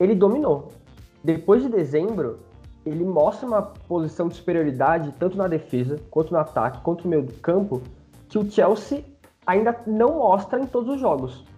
[0.00, 0.72] ele dominou.
[1.22, 2.40] Depois de dezembro,
[2.84, 7.22] ele mostra uma posição de superioridade tanto na defesa, quanto no ataque, quanto no meio
[7.22, 7.80] do campo,
[8.28, 9.04] que o Chelsea
[9.46, 11.51] ainda não mostra em todos os jogos.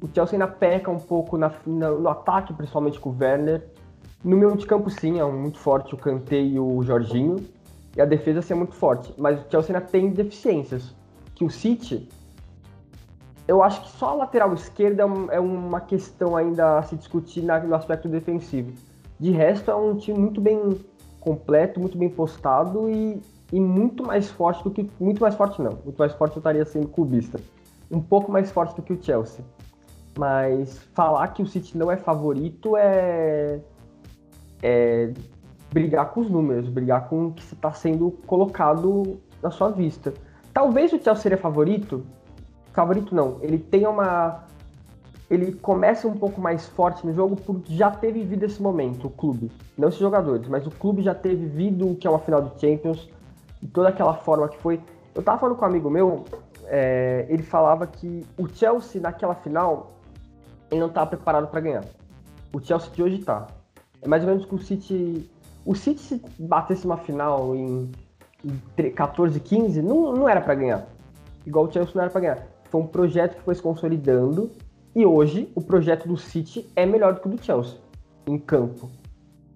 [0.00, 3.64] O Chelsea ainda peca um pouco na, na, no ataque, principalmente com o Werner.
[4.24, 7.36] No meio de campo, sim, é muito forte o Kanté e o Jorginho.
[7.96, 9.12] E a defesa, sim, é muito forte.
[9.18, 10.94] Mas o Chelsea ainda tem deficiências.
[11.34, 12.08] Que o City,
[13.46, 17.42] eu acho que só a lateral esquerda é, é uma questão ainda a se discutir
[17.42, 18.72] no aspecto defensivo.
[19.18, 20.78] De resto, é um time muito bem
[21.20, 23.20] completo, muito bem postado e
[23.52, 24.88] e muito mais forte do que.
[25.00, 25.78] Muito mais forte não.
[25.84, 27.40] Muito mais forte eu estaria sendo clubista.
[27.90, 29.44] Um pouco mais forte do que o Chelsea.
[30.18, 33.60] Mas falar que o City não é favorito é.
[34.60, 35.12] é
[35.72, 40.12] brigar com os números, brigar com o que está sendo colocado na sua vista.
[40.52, 42.04] Talvez o Chelsea seria favorito.
[42.72, 43.36] Favorito não.
[43.42, 44.44] Ele tenha uma.
[45.30, 49.10] Ele comece um pouco mais forte no jogo por já ter vivido esse momento, o
[49.10, 49.52] clube.
[49.76, 52.60] Não os jogadores, mas o clube já ter vivido o que é uma final de
[52.60, 53.08] Champions
[53.72, 54.80] toda aquela forma que foi.
[55.14, 56.24] Eu tava falando com um amigo meu,
[56.64, 59.97] é, ele falava que o Chelsea naquela final
[60.70, 61.84] ele não tava preparado para ganhar.
[62.52, 63.46] O Chelsea de hoje tá.
[64.00, 65.28] É mais ou menos que o City.
[65.64, 67.90] O City se batesse uma final em,
[68.44, 70.86] em 14, 15, não, não era para ganhar.
[71.46, 72.46] Igual o Chelsea não era para ganhar.
[72.70, 74.50] Foi um projeto que foi se consolidando
[74.94, 77.78] e hoje o projeto do City é melhor do que o do Chelsea
[78.26, 78.90] em campo.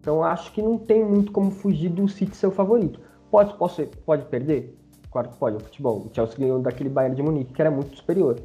[0.01, 3.01] Então acho que não tem muito como fugir do City ser o favorito.
[3.31, 4.79] Pode, pode, pode perder?
[5.11, 5.98] Claro que pode, é o futebol.
[5.98, 8.38] O Chelsea ganhou daquele Bayern de Munique que era muito superior.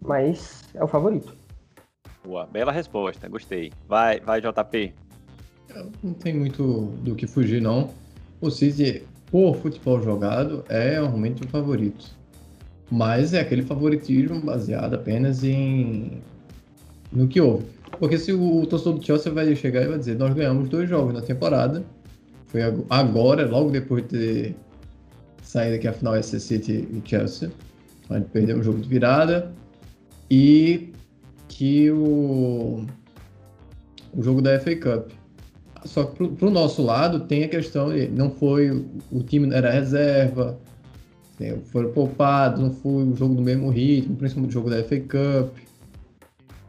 [0.00, 1.34] Mas é o favorito.
[2.24, 3.72] Boa, bela resposta, gostei.
[3.88, 4.94] Vai, vai JP.
[6.02, 7.90] Não tem muito do que fugir, não.
[8.40, 12.06] O City, por futebol jogado, é realmente o favorito.
[12.90, 16.22] Mas é aquele favoritismo baseado apenas em
[17.10, 17.66] no que houve.
[17.98, 21.12] Porque se o torcedor do Chelsea vai chegar e vai dizer, nós ganhamos dois jogos
[21.12, 21.84] na temporada,
[22.46, 24.56] foi agora, logo depois de ter
[25.42, 27.50] saído aqui a final SC City e Chelsea,
[28.08, 29.52] a gente perdeu um jogo de virada,
[30.30, 30.92] e
[31.52, 32.84] que o,
[34.14, 35.10] o jogo da FA Cup.
[35.84, 38.70] Só que pro, pro nosso lado tem a questão de não foi
[39.10, 40.58] o time era reserva,
[41.66, 45.56] foram poupados, não foi o jogo do mesmo ritmo, principalmente o jogo da FA Cup.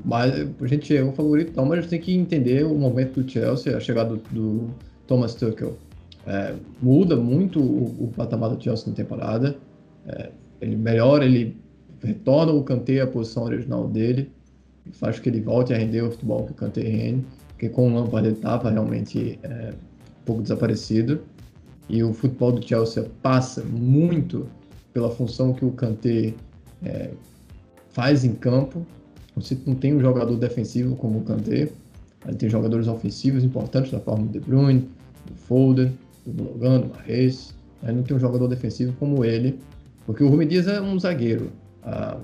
[0.04, 3.22] Mas a gente é um favorito, não, mas a gente tem que entender o momento
[3.22, 4.70] do Chelsea, a chegada do, do
[5.08, 5.78] Thomas Tuchel.
[6.26, 9.56] É, muda muito o, o, patamar do Chelsea na temporada.
[10.08, 11.56] É, ele melhora, ele
[12.02, 14.32] retorna o Kanté à posição original dele,
[14.92, 17.96] faz que ele volte a render o futebol que o Kanté rende, porque com o
[17.96, 19.74] Lampard ele estava realmente é,
[20.22, 21.22] um pouco desaparecido.
[21.90, 24.48] E o futebol do Chelsea passa muito
[24.94, 26.34] pela função que o Kanté
[26.84, 27.12] é,
[27.90, 28.86] faz em campo,
[29.36, 31.70] você não tem um jogador defensivo como o Kanté,
[32.26, 34.88] ele tem jogadores ofensivos importantes da forma do De Bruyne,
[35.26, 39.60] do Foden, do Logan, do Mahrez, aí não tem um jogador defensivo como ele,
[40.06, 41.52] porque o Rumi Dias é um zagueiro,
[41.84, 42.18] ah,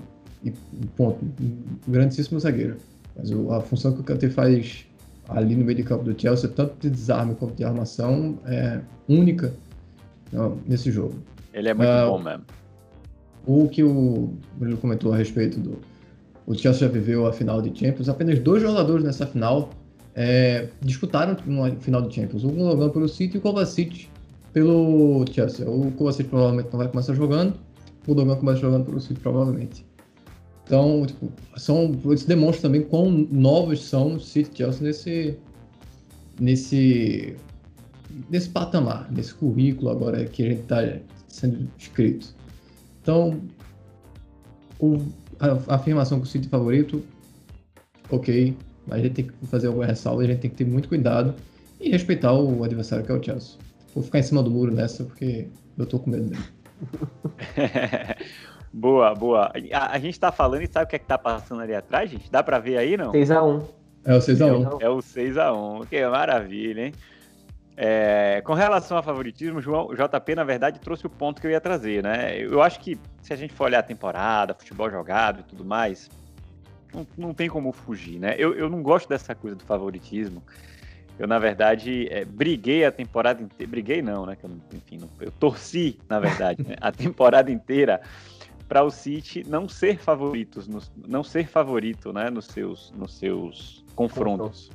[0.44, 0.52] e
[0.96, 2.76] ponto, um grandíssimo zagueiro,
[3.16, 4.86] mas a função que o Kanté faz
[5.28, 9.52] ali no meio de campo do Chelsea, tanto de desarme quanto de armação, é única
[10.66, 11.14] nesse jogo.
[11.52, 12.44] Ele é muito ah, bom mesmo.
[13.46, 15.78] O que o Bruno comentou a respeito do,
[16.46, 18.08] o Chelsea já viveu a final de Champions.
[18.08, 19.70] Apenas dois jogadores nessa final
[20.14, 22.44] é, disputaram uma final de Champions.
[22.44, 24.08] O Gundogan pelo City e o Kovacic
[24.52, 25.68] pelo Chelsea.
[25.68, 27.54] O Kovacic provavelmente não vai começar jogando.
[28.04, 29.86] O Gundogan começa jogando pelo City provavelmente.
[30.70, 35.36] Então, tipo, são, isso demonstra também quão novos são o City Chelsea nesse,
[36.38, 37.36] nesse,
[38.30, 40.76] nesse patamar, nesse currículo agora que a gente está
[41.26, 42.32] sendo escrito.
[43.02, 43.40] Então,
[44.78, 44.98] o,
[45.40, 47.02] a, afirmação que o City é favorito,
[48.08, 48.56] ok,
[48.86, 51.34] mas a gente tem que fazer alguma ressalva, a gente tem que ter muito cuidado
[51.80, 53.58] e respeitar o adversário que é o Chelsea.
[53.92, 56.44] Vou ficar em cima do muro nessa porque eu tô com medo dele.
[58.72, 59.52] boa, boa.
[59.72, 62.10] A, a, gente tá falando e sabe o que é que tá passando ali atrás,
[62.10, 62.30] gente?
[62.30, 63.12] Dá pra ver aí, não?
[63.12, 63.64] 6x1.
[64.04, 64.82] É o 6x1.
[64.82, 65.86] É o 6x1.
[65.88, 66.92] Que maravilha, hein?
[67.76, 71.60] É, com relação ao favoritismo, o JP, na verdade, trouxe o ponto que eu ia
[71.60, 72.38] trazer, né?
[72.38, 76.10] Eu acho que se a gente for olhar a temporada, futebol jogado e tudo mais,
[76.92, 78.34] não, não tem como fugir, né?
[78.36, 80.42] Eu, eu não gosto dessa coisa do favoritismo.
[81.18, 83.70] Eu, na verdade, é, briguei a temporada inteira.
[83.70, 84.36] Briguei não, né?
[84.42, 86.76] Eu, enfim, não, eu torci, na verdade, né?
[86.80, 88.00] a temporada inteira
[88.70, 90.70] para o City não ser favoritos,
[91.08, 92.30] não ser favorito, né?
[92.30, 94.70] Nos seus, nos seus confrontos.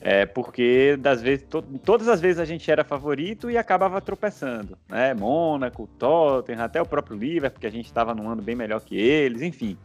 [0.00, 4.76] É, porque das vezes, to, todas as vezes a gente era favorito e acabava tropeçando,
[4.88, 5.14] né?
[5.14, 8.96] Mônaco, Tottenham, até o próprio Liverpool, porque a gente estava num ano bem melhor que
[8.96, 9.78] eles, enfim.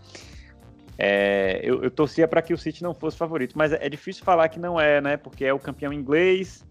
[0.98, 4.26] É, eu, eu, torcia para que o City não fosse favorito, mas é, é, difícil
[4.26, 5.18] falar que não é, né?
[5.18, 6.66] Porque é o campeão inglês,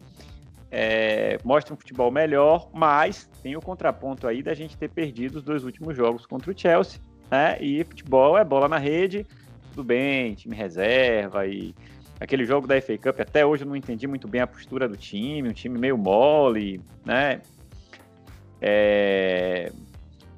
[0.76, 5.44] é, mostra um futebol melhor, mas tem o contraponto aí da gente ter perdido os
[5.44, 7.56] dois últimos jogos contra o Chelsea, né?
[7.60, 9.24] E futebol é bola na rede,
[9.70, 11.72] tudo bem, time reserva e
[12.18, 14.96] aquele jogo da FA Cup, até hoje eu não entendi muito bem a postura do
[14.96, 17.40] time, um time meio mole, né?
[18.60, 19.70] É...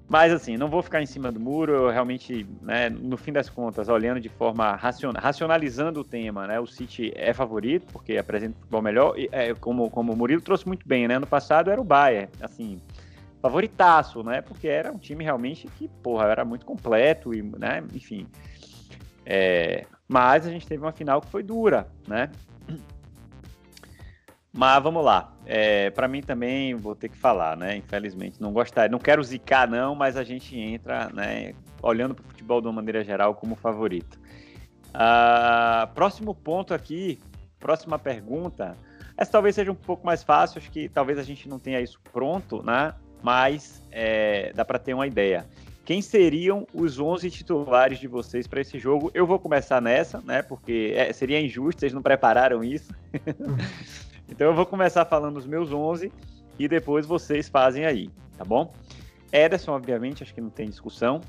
[0.09, 3.51] Mas assim, não vou ficar em cima do muro, eu realmente, né, no fim das
[3.51, 8.57] contas, olhando de forma racional, racionalizando o tema, né, o City é favorito, porque apresenta
[8.57, 11.81] futebol melhor, e, é, como, como o Murilo trouxe muito bem, né, no passado era
[11.81, 12.81] o Bayern, assim,
[13.43, 18.29] favoritaço, né, porque era um time realmente que, porra, era muito completo, e, né, enfim,
[19.25, 22.31] é, mas a gente teve uma final que foi dura, né?
[24.57, 25.31] Mas vamos lá.
[25.45, 27.77] É, para mim também vou ter que falar, né?
[27.77, 31.53] Infelizmente, não gostaria, não quero zicar não, mas a gente entra, né?
[31.83, 34.19] Olhando para o futebol de uma maneira geral como favorito.
[34.89, 37.21] Uh, próximo ponto aqui,
[37.61, 38.75] próxima pergunta.
[39.15, 42.01] Essa talvez seja um pouco mais fácil, acho que talvez a gente não tenha isso
[42.11, 42.95] pronto, né?
[43.23, 45.47] Mas é, dá para ter uma ideia.
[45.85, 49.11] Quem seriam os 11 titulares de vocês para esse jogo?
[49.13, 50.43] Eu vou começar nessa, né?
[50.43, 52.93] Porque é, seria injusto, vocês não prepararam isso.
[54.29, 56.13] então eu vou começar falando os meus 11
[56.59, 58.73] e depois vocês fazem aí, tá bom?
[59.33, 61.21] Ederson, obviamente, acho que não tem discussão.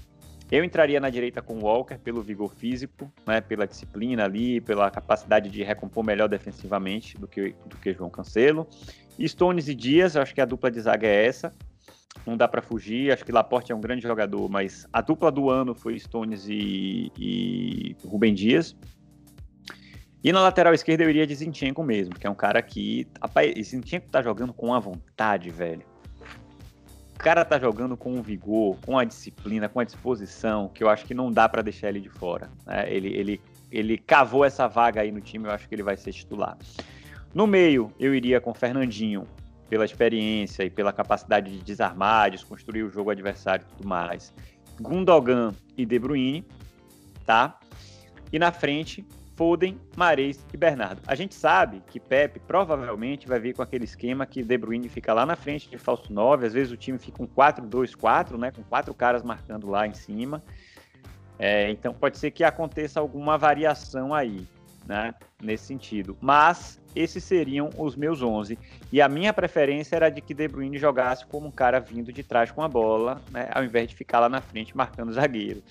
[0.50, 5.50] Eu entraria na direita com Walker pelo vigor físico, né, pela disciplina ali, pela capacidade
[5.50, 8.66] de recompor melhor defensivamente do que, do que João Cancelo.
[9.20, 11.54] Stones e Dias, acho que a dupla de zaga é essa.
[12.26, 13.12] não dá para fugir.
[13.12, 17.12] Acho que Laporte é um grande jogador, mas a dupla do ano foi Stones e,
[17.18, 18.74] e Rubem Dias.
[20.24, 23.08] E na lateral esquerda eu iria de Zinchenko mesmo, que é um cara que.
[23.22, 25.84] Rapaz, Zinchenko tá jogando com a vontade, velho.
[27.16, 30.90] O cara tá jogando com um vigor, com a disciplina, com a disposição, que eu
[30.90, 32.50] acho que não dá para deixar ele de fora.
[32.66, 32.86] Né?
[32.94, 36.14] Ele, ele, ele cavou essa vaga aí no time, eu acho que ele vai ser
[36.14, 36.58] titular.
[37.34, 39.28] No meio, eu iria com Fernandinho,
[39.70, 44.34] pela experiência e pela capacidade de desarmar, desconstruir o jogo adversário e tudo mais.
[44.80, 46.46] Gundogan e De Bruyne,
[47.26, 47.60] tá?
[48.32, 49.06] E na frente,
[49.38, 51.00] Foden, Mares e Bernardo.
[51.06, 55.14] A gente sabe que Pepe provavelmente vai vir com aquele esquema que De Bruyne fica
[55.14, 58.64] lá na frente de falso 9, às vezes o time fica com 4-2-4, né, com
[58.64, 60.44] quatro caras marcando lá em cima.
[61.38, 64.48] É, então pode ser que aconteça alguma variação aí,
[64.88, 66.18] né, nesse sentido.
[66.20, 68.58] Mas esses seriam os meus 11.
[68.92, 72.24] E a minha preferência era de que De Bruyne jogasse como um cara vindo de
[72.24, 75.62] trás com a bola, né, ao invés de ficar lá na frente marcando zagueiro.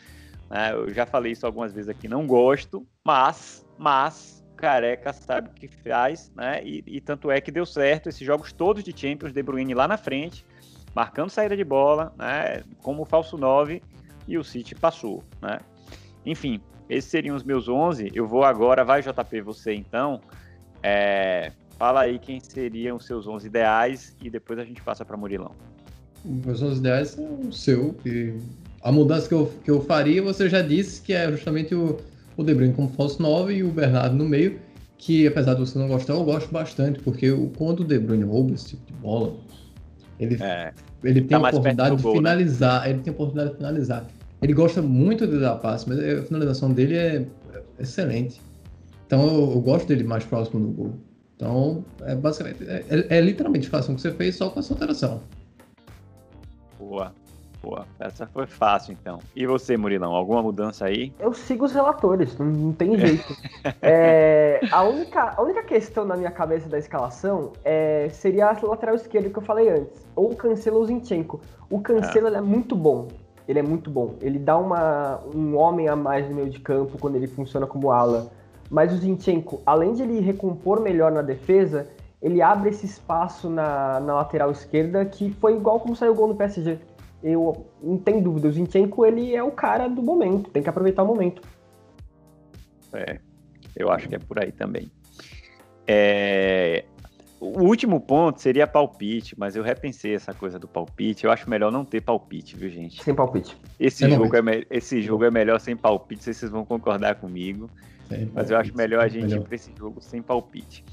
[0.51, 5.53] Né, eu já falei isso algumas vezes aqui, não gosto, mas, mas, Careca sabe o
[5.53, 9.33] que faz, né, e, e tanto é que deu certo esses jogos todos de Champions,
[9.33, 10.45] De Bruyne lá na frente,
[10.95, 13.83] marcando saída de bola, né, como falso 9,
[14.29, 15.59] e o City passou, né.
[16.25, 18.11] Enfim, esses seriam os meus 11.
[18.15, 20.21] Eu vou agora, vai JP, você então,
[20.83, 25.17] é, fala aí quem seriam os seus 11 ideais e depois a gente passa para
[25.17, 25.53] Murilão.
[26.25, 27.95] Meus 11 ideais são o seu.
[28.05, 28.39] E
[28.87, 31.99] a mudança que eu, que eu faria, você já disse que é justamente o,
[32.37, 34.61] o De Bruyne como falso 9 e o Bernardo no meio,
[34.97, 38.55] que apesar de você não gostar, eu gosto bastante, porque quando o De Bruyne rouba
[38.55, 39.35] esse tipo de bola,
[40.21, 40.73] ele, é,
[41.03, 42.19] ele tem tá a oportunidade de gol, né?
[42.21, 42.91] finalizar, né?
[42.91, 44.07] ele tem a oportunidade de finalizar.
[44.41, 47.27] Ele gosta muito de dar passe, mas a finalização dele é
[47.81, 48.41] excelente.
[49.05, 50.95] Então eu, eu, gosto dele mais próximo do gol.
[51.35, 54.73] Então, é basicamente, é, é, é literalmente faça o que você fez só com essa
[54.73, 55.23] alteração.
[56.79, 57.13] Boa,
[57.67, 57.87] boa.
[57.99, 59.19] Essa foi fácil, então.
[59.35, 61.13] E você, Murilão, alguma mudança aí?
[61.19, 63.37] Eu sigo os relatores, não, não tem jeito.
[63.83, 68.95] é, a, única, a única questão na minha cabeça da escalação é, seria a lateral
[68.95, 70.07] esquerda que eu falei antes.
[70.15, 71.41] Ou o Cancelo ou o Zinchenko.
[71.69, 72.39] O Cancelo ah.
[72.39, 73.09] é muito bom.
[73.49, 74.15] Ele é muito bom.
[74.21, 77.91] Ele dá uma, um homem a mais no meio de campo quando ele funciona como
[77.91, 78.31] ala.
[78.71, 81.89] Mas o Zinchenko, além de ele recompor melhor na defesa,
[82.21, 86.29] ele abre esse espaço na, na lateral esquerda que foi igual como saiu o gol
[86.29, 86.79] no PSG.
[87.23, 91.03] Eu não tenho dúvida, o Zinchenko ele é o cara do momento, tem que aproveitar
[91.03, 91.43] o momento.
[92.93, 93.19] É,
[93.75, 94.91] eu acho que é por aí também.
[95.87, 96.85] É,
[97.39, 101.25] o último ponto seria palpite, mas eu repensei essa coisa do palpite.
[101.25, 103.03] Eu acho melhor não ter palpite, viu, gente?
[103.03, 103.57] Sem palpite.
[103.79, 107.17] Esse, jogo é, esse jogo é melhor sem palpite, não sei se vocês vão concordar
[107.17, 107.69] comigo.
[108.33, 109.41] Mas eu acho melhor a gente melhor.
[109.41, 110.85] ir para esse jogo sem palpite.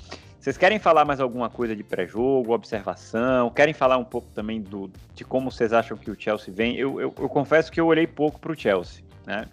[0.43, 3.49] Vocês querem falar mais alguma coisa de pré-jogo, observação?
[3.49, 6.75] Querem falar um pouco também do, de como vocês acham que o Chelsea vem?
[6.75, 9.45] Eu, eu, eu confesso que eu olhei pouco para o Chelsea, né?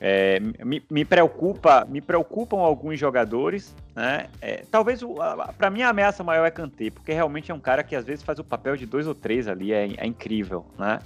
[0.00, 4.28] É, me, me, preocupa, me preocupam alguns jogadores, né?
[4.40, 5.00] É, talvez
[5.58, 8.22] para mim a ameaça maior é Kanté, porque realmente é um cara que às vezes
[8.22, 11.00] faz o papel de dois ou três ali, é, é incrível, né?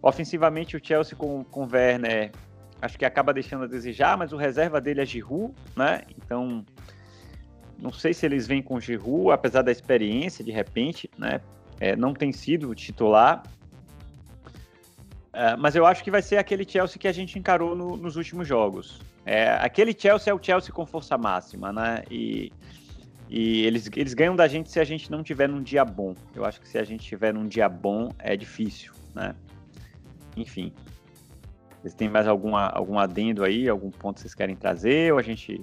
[0.00, 2.30] Ofensivamente o Chelsea com, com Werner
[2.80, 6.02] acho que acaba deixando a desejar, mas o reserva dele é Giroud, né?
[6.16, 6.64] Então,
[7.82, 11.40] não sei se eles vêm com Giroud, apesar da experiência, de repente, né?
[11.80, 13.42] É, não tem sido titular.
[15.32, 18.14] É, mas eu acho que vai ser aquele Chelsea que a gente encarou no, nos
[18.14, 19.00] últimos jogos.
[19.26, 22.04] É, aquele Chelsea é o Chelsea com força máxima, né?
[22.08, 22.52] E,
[23.28, 26.14] e eles, eles ganham da gente se a gente não tiver num dia bom.
[26.36, 29.34] Eu acho que se a gente tiver num dia bom, é difícil, né?
[30.36, 30.72] Enfim,
[31.80, 35.22] vocês têm mais alguma, algum adendo aí, algum ponto que vocês querem trazer, ou a
[35.22, 35.60] gente.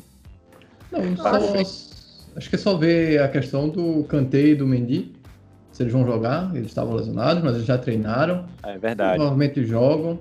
[0.92, 1.32] Não, só,
[2.36, 5.14] acho que é só ver a questão do Kanté e do Mendy.
[5.72, 8.46] Se eles vão jogar, eles estavam lesionados, mas eles já treinaram.
[8.64, 9.16] É verdade.
[9.16, 10.20] Provavelmente jogam.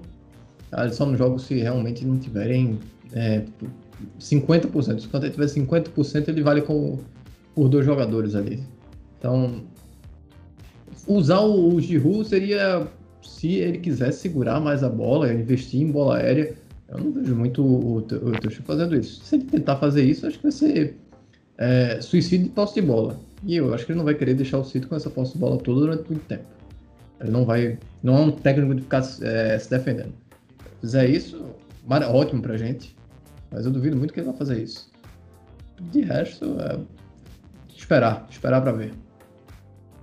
[0.71, 2.79] Ah, eles só não jogam se realmente não tiverem
[3.13, 3.43] é,
[4.21, 5.01] 50%.
[5.01, 6.99] Se o Kanté tiver 50%, ele vale com,
[7.55, 8.63] por dois jogadores ali.
[9.19, 9.63] Então,
[11.07, 12.87] usar o, o Giroud seria
[13.23, 16.55] se ele quiser segurar mais a bola, investir em bola aérea,
[16.89, 19.25] eu não vejo muito o, o, o fazendo isso.
[19.25, 20.97] Se ele tentar fazer isso, acho que vai ser
[21.59, 23.19] é, suicídio de posse de bola.
[23.45, 25.39] E eu acho que ele não vai querer deixar o City com essa posse de
[25.39, 26.45] bola toda durante muito tempo.
[27.21, 27.79] Ele não vai.
[28.03, 30.13] Não é um técnico de ficar é, se defendendo.
[30.75, 31.45] Se fizer isso,
[32.13, 32.97] ótimo pra gente.
[33.51, 34.91] Mas eu duvido muito que ele vai fazer isso.
[35.81, 36.79] De resto, é
[37.75, 38.93] esperar, esperar para ver.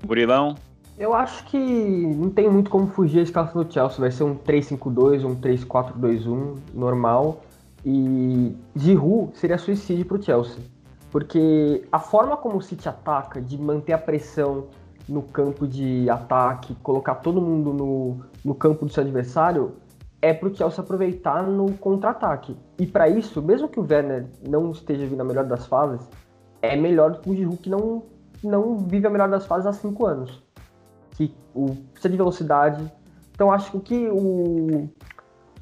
[0.03, 0.55] Burilão,
[0.97, 3.99] eu acho que não tem muito como fugir a escalação do Chelsea.
[3.99, 7.43] Vai ser um 3-5-2, um 3-4-2-1 normal.
[7.85, 10.74] E Giroud seria suicídio para o Chelsea.
[11.15, 14.67] Porque a forma como o City ataca, de manter a pressão,
[15.07, 19.77] no campo de ataque, colocar todo mundo no, no campo do seu adversário,
[20.21, 22.57] é para o Chelsea aproveitar no contra-ataque.
[22.77, 26.05] E para isso, mesmo que o Werner não esteja vindo a melhor das fases,
[26.61, 28.03] é melhor do que o Giroud que não,
[28.43, 30.43] não vive a melhor das fases há cinco anos.
[31.11, 32.91] Que o, precisa de velocidade.
[33.31, 34.89] Então acho que o que o,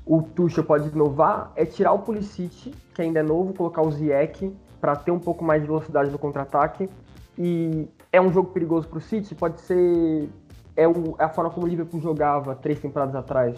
[0.03, 4.51] o Tuchel pode inovar é tirar o Pulisic, que ainda é novo, colocar o Ziyech
[4.83, 6.89] para ter um pouco mais de velocidade no contra-ataque.
[7.37, 10.27] E é um jogo perigoso para o City, pode ser
[10.75, 13.57] é, o, é a forma como o Liverpool jogava três temporadas atrás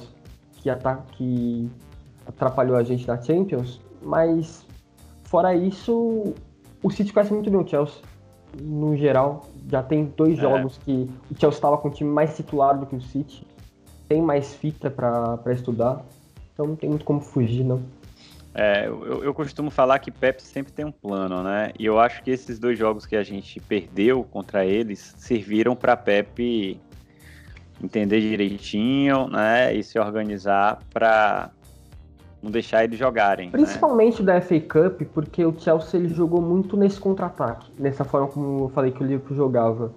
[0.53, 0.69] que,
[1.13, 1.71] que
[2.28, 4.67] atrapalhou a gente na Champions, mas
[5.23, 6.36] fora isso,
[6.84, 8.03] o City conhece muito bem o Chelsea.
[8.61, 10.41] No geral, já tem dois é.
[10.43, 13.47] jogos que o Chelsea estava com um time mais titular do que o City.
[14.07, 16.05] Tem mais fita para estudar.
[16.53, 17.82] Então não tem muito como fugir, não.
[18.58, 21.74] É, eu, eu, costumo falar que Pep sempre tem um plano, né?
[21.78, 25.97] E eu acho que esses dois jogos que a gente perdeu contra eles serviram para
[25.97, 26.80] Pep
[27.84, 31.51] entender direitinho, né, e se organizar para
[32.41, 33.47] não deixar eles jogarem.
[33.47, 33.51] Né?
[33.51, 34.34] Principalmente né?
[34.34, 38.70] da FA Cup, porque o Chelsea ele jogou muito nesse contra-ataque, nessa forma como eu
[38.70, 39.93] falei que o Liverpool jogava.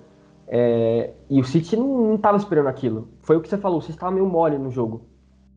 [0.49, 3.09] É, e o City não estava esperando aquilo.
[3.21, 5.03] Foi o que você falou, você estava meio mole no jogo.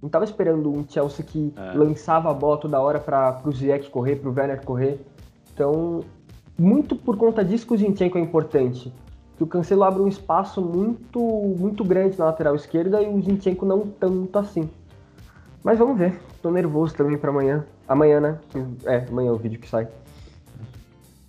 [0.02, 1.78] Não estava esperando um Chelsea que é.
[1.78, 4.99] lançava a bola toda hora para o Ziyech correr, para o Werner correr.
[5.54, 6.04] Então,
[6.58, 8.91] muito por conta disso que o Zinchenko é importante
[9.41, 13.66] que o Cancelo abre um espaço muito, muito grande na lateral esquerda e o Zinchenko
[13.66, 14.70] não tanto assim.
[15.64, 16.20] Mas vamos ver.
[16.43, 17.66] Tô nervoso também para amanhã.
[17.88, 18.39] Amanhã, né?
[18.86, 19.88] É, amanhã é o vídeo que sai.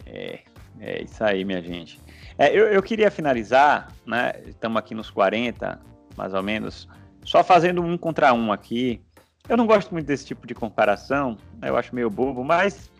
[0.05, 0.41] É,
[0.79, 1.99] é isso aí, minha gente.
[2.37, 4.35] É, eu, eu queria finalizar, né?
[4.47, 5.81] Estamos aqui nos 40,
[6.15, 6.87] mais ou menos,
[7.25, 9.01] só fazendo um contra um aqui.
[9.49, 11.69] Eu não gosto muito desse tipo de comparação, né?
[11.69, 12.91] eu acho meio bobo, mas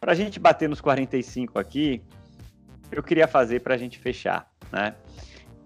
[0.00, 2.02] para a gente bater nos 45 aqui,
[2.90, 4.94] eu queria fazer para a gente fechar, né?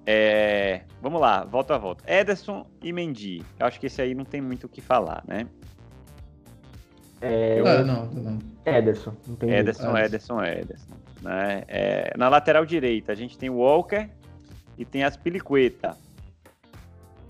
[0.07, 2.05] É, vamos lá, volta a volta.
[2.07, 3.43] Ederson e Mendy.
[3.59, 5.47] Eu acho que esse aí não tem muito o que falar, né?
[7.23, 7.67] É, eu...
[7.67, 8.39] ah, não, não.
[8.67, 9.15] Ederson.
[9.27, 10.93] Não tem Ederson, Ederson, Ederson.
[11.23, 11.65] Né?
[11.69, 14.11] É, na lateral direita, a gente tem o Walker
[14.77, 15.97] e tem as Piliqueta.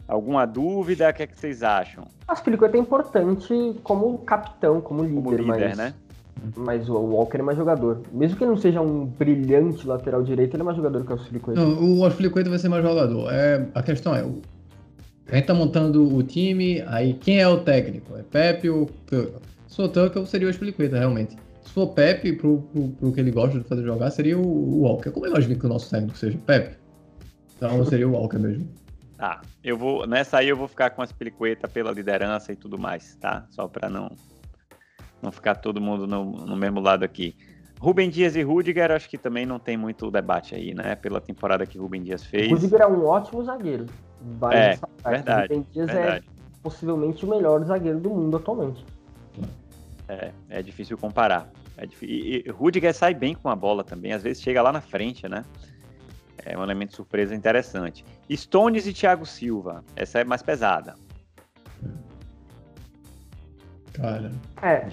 [0.06, 1.08] Alguma dúvida?
[1.08, 2.04] O que, é que vocês acham?
[2.28, 5.76] As Piliqueta é importante como capitão, como líder, como líder mas...
[5.76, 5.94] né?
[6.56, 8.02] Mas o Walker é mais jogador.
[8.12, 11.18] Mesmo que ele não seja um brilhante lateral direito, ele é mais jogador que o
[11.18, 11.60] Filicueta.
[11.60, 13.32] Não, o Filicueta vai ser mais jogador.
[13.32, 14.42] É, a questão é, o,
[15.30, 18.14] a gente tá montando o time, aí quem é o técnico?
[18.16, 19.40] É Pepe ou Tuchel?
[19.66, 21.36] Se for Tuchel, seria o Filicueta, realmente.
[21.62, 24.82] Se for Pepe, pro, pro, pro, que ele gosta de fazer jogar, seria o, o
[24.82, 25.10] Walker.
[25.10, 26.76] Como imagina que o nosso técnico seja Pepe?
[27.56, 28.68] Então seria o Walker mesmo.
[29.24, 30.06] Tá, eu vou.
[30.06, 33.46] Nessa aí eu vou ficar com as Pelicueta pela liderança e tudo mais, tá?
[33.48, 34.10] Só pra não
[35.22, 37.34] não ficar todo mundo no, no mesmo lado aqui.
[37.80, 40.94] Rubem Dias e Rudiger, acho que também não tem muito debate aí, né?
[40.94, 42.50] Pela temporada que Rubem Dias fez.
[42.50, 43.86] Rudiger é um ótimo zagueiro.
[44.38, 45.42] Vale é, verdade.
[45.54, 46.26] Rubem Dias é verdade.
[46.28, 48.84] é possivelmente o melhor zagueiro do mundo atualmente.
[50.06, 51.50] É, é difícil comparar.
[51.78, 52.14] É difícil.
[52.14, 55.26] E, e Rudiger sai bem com a bola também, às vezes chega lá na frente,
[55.26, 55.46] né?
[56.44, 58.04] É um elemento de surpresa interessante.
[58.30, 60.94] Stones e Thiago Silva, essa é mais pesada.
[63.92, 64.32] Cara.
[64.60, 64.88] É.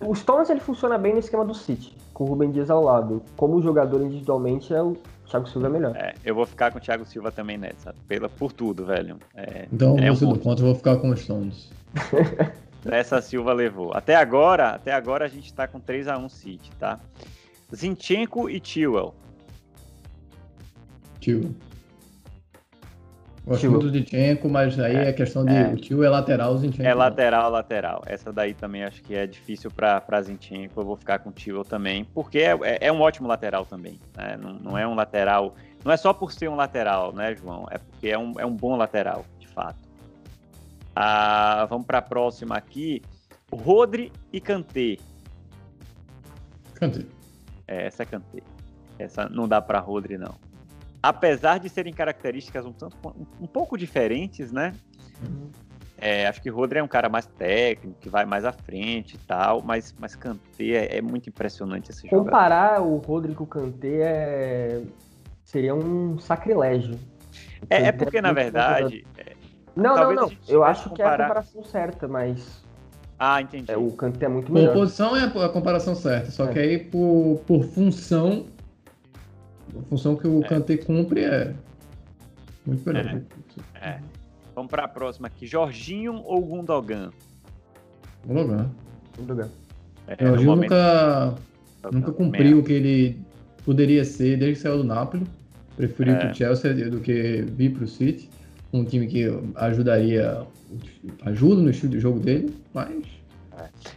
[0.00, 3.22] O Stones ele funciona bem no esquema do City, com o Rubem Dias ao lado.
[3.36, 5.96] Como jogador individualmente, é o Thiago Silva é melhor.
[5.96, 9.18] É, eu vou ficar com o Thiago Silva também nessa, pela, por tudo, velho.
[9.34, 11.72] É, então, é um do contra, eu vou ficar com o Stones.
[12.84, 13.92] Essa Silva levou.
[13.94, 17.00] Até agora, até agora a gente tá com 3 a 1 City, tá?
[17.74, 19.14] Zinchenko e Tewell.
[21.24, 21.54] Tewell.
[23.46, 25.52] Gosto muito de Tchenko, mas aí é, é questão de.
[25.52, 25.68] É.
[25.68, 26.82] O tio é lateral, o Zinchenko.
[26.82, 28.02] É lateral, lateral.
[28.06, 30.80] Essa daí também acho que é difícil para Zinchenko.
[30.80, 34.00] Eu vou ficar com o tio também, porque é, é, é, um ótimo lateral também.
[34.16, 34.38] Né?
[34.40, 35.54] Não, não é um lateral.
[35.84, 37.66] Não é só por ser um lateral, né, João?
[37.70, 39.78] É porque é um, é um bom lateral, de fato.
[40.96, 43.02] Ah, vamos para a próxima aqui.
[43.52, 44.96] Rodri e Kanté.
[46.74, 47.04] Kanté.
[47.68, 48.42] É, essa é Kanté.
[48.98, 50.34] Essa não dá para Rodri, não
[51.04, 54.72] apesar de serem características um, tanto, um, um pouco diferentes, né?
[55.22, 55.50] Uhum.
[55.98, 59.18] É, acho que Rodri é um cara mais técnico, que vai mais à frente e
[59.18, 62.24] tal, mas, mas Kanté é, é muito impressionante esse jogo.
[62.24, 64.82] Comparar o Rodri com o Kanté é...
[65.44, 66.98] seria um sacrilégio.
[67.68, 69.06] É, é porque, na verdade...
[69.18, 69.34] É,
[69.76, 70.32] não, não, não.
[70.48, 71.16] Eu acho comparar...
[71.16, 72.64] que é a comparação certa, mas...
[73.18, 73.70] Ah, entendi.
[73.70, 74.72] É, o Kanté é muito melhor.
[74.72, 76.52] Por posição é a comparação certa, só é.
[76.52, 78.46] que aí por, por função
[79.78, 80.48] a função que o é.
[80.48, 81.54] Kanté cumpre é
[82.66, 83.20] muito melhor.
[83.80, 83.88] É.
[83.88, 84.00] é.
[84.54, 85.46] Vamos para a próxima aqui.
[85.46, 87.10] Jorginho ou Gundogan?
[88.26, 88.70] Gundogan.
[89.18, 89.48] Gundogan.
[90.06, 91.34] É, Jorginho nunca,
[91.92, 93.18] nunca cumpriu o que ele
[93.64, 95.26] poderia ser desde que saiu do Napoli.
[95.76, 96.30] Preferiu é.
[96.30, 98.30] o Chelsea do que vir para o City.
[98.72, 99.24] Um time que
[99.56, 100.42] ajudaria,
[101.22, 103.13] ajuda no estilo de jogo dele, mas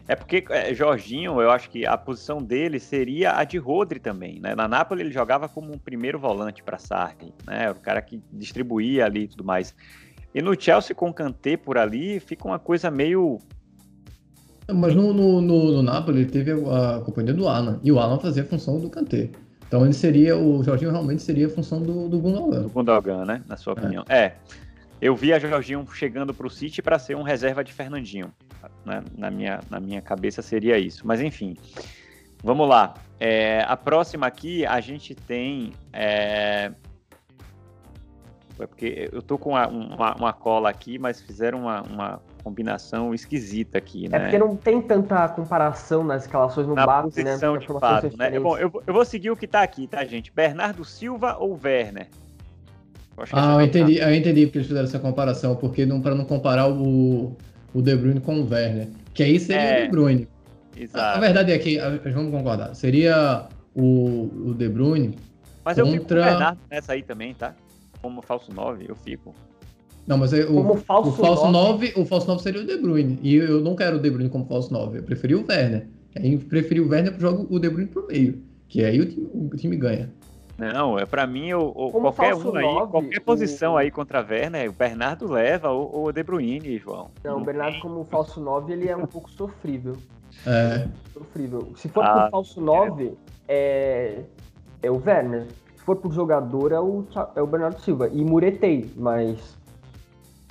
[0.07, 4.39] é porque é, Jorginho, eu acho que a posição dele seria a de Rodri também,
[4.39, 4.55] né?
[4.55, 7.71] Na Nápoles ele jogava como um primeiro volante para Sarri, né?
[7.71, 9.75] O cara que distribuía ali e tudo mais.
[10.33, 13.39] E no Chelsea com o Kanté por ali, fica uma coisa meio
[14.73, 18.19] mas no, no, no, no Napoli ele teve a, companhia do Alan, e o Alan
[18.19, 19.29] fazia a função do Kanté.
[19.65, 22.63] Então ele seria, o Jorginho realmente seria a função do, do Gundogan.
[22.63, 23.41] Do Gundogan, né?
[23.47, 24.03] Na sua opinião.
[24.09, 24.17] É.
[24.17, 24.35] é.
[24.99, 28.33] Eu vi a Jorginho chegando para o City para ser um reserva de Fernandinho.
[28.83, 29.03] Né?
[29.15, 31.05] Na, minha, na minha cabeça seria isso.
[31.05, 31.55] Mas enfim,
[32.43, 32.95] vamos lá.
[33.19, 35.73] É, a próxima aqui a gente tem.
[35.93, 36.71] É...
[38.59, 43.13] É porque eu tô com uma, uma, uma, cola aqui, mas fizeram uma, uma combinação
[43.13, 44.17] esquisita aqui, é né?
[44.17, 47.37] É porque não tem tanta comparação nas escalações no Na BAP, né?
[47.37, 48.39] De fato, né?
[48.39, 50.31] Bom, eu, eu vou seguir o que tá aqui, tá, gente?
[50.31, 52.07] Bernardo Silva ou Werner?
[53.31, 56.69] Ah, eu entendi, eu entendi porque eles fizeram essa comparação, porque não, para não comparar
[56.69, 57.35] o,
[57.73, 60.27] o De Bruyne com o Werner, que aí seria é, o De Bruyne.
[60.75, 60.99] Exato.
[60.99, 61.79] A, a, verdade é que,
[62.13, 65.15] vamos concordar, seria o, o De Bruyne
[65.65, 65.81] Mas contra...
[65.81, 67.55] eu fico com o Bernardo nessa aí também, tá?
[68.01, 69.33] Como falso 9, eu fico.
[70.05, 73.19] Não, mas eu, o, falso, o falso 9, o falso 9 seria o De Bruyne,
[73.23, 75.87] e eu não quero o De Bruyne como falso 9, eu preferi o Werner.
[76.15, 79.27] Aí preferi o Werner pro jogo o De Bruyne pro meio, que aí o time,
[79.33, 80.09] o time ganha.
[80.57, 83.77] Não, é para mim o, o qualquer um aí, qualquer posição o...
[83.77, 87.11] aí contra a Werner, o Bernardo leva ou o De Bruyne, João.
[87.23, 89.95] Não, o Bernardo como falso 9, ele é um pouco sofrível.
[90.45, 90.87] É.
[91.13, 91.71] Sofrível.
[91.75, 93.13] Se for ah, por falso 9,
[93.47, 94.23] é...
[94.81, 95.45] é o Werner.
[95.75, 97.05] Se for por jogador, é o,
[97.35, 98.09] é o Bernardo Silva.
[98.09, 99.57] E muretei, mas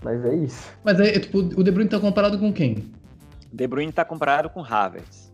[0.03, 0.71] mas é isso.
[0.85, 2.93] Mas é, tipo, o De Bruyne tá comparado com quem?
[3.53, 5.26] De Bruyne tá comparado com Havertz.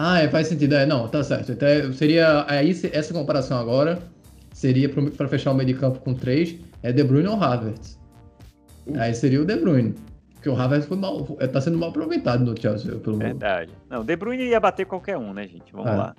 [0.00, 0.76] Ah, é, faz sentido.
[0.76, 1.50] É, não, tá certo.
[1.50, 2.46] Então, seria.
[2.48, 3.98] Aí, essa comparação agora
[4.52, 7.98] seria para fechar o meio de campo com três: é De Bruyne ou Havertz.
[8.96, 9.96] Aí seria o De Bruyne.
[10.34, 12.94] Porque o Havertz foi mal, tá sendo mal aproveitado no Chelsea.
[12.94, 13.72] Pelo Verdade.
[13.90, 15.72] Não, o De Bruyne ia bater qualquer um, né, gente?
[15.72, 15.96] Vamos é.
[15.96, 16.14] lá.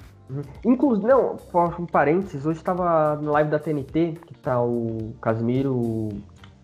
[0.65, 1.37] Inclusive, não,
[1.79, 6.09] um parênteses, hoje estava na live da TNT, que tá o Casimiro, o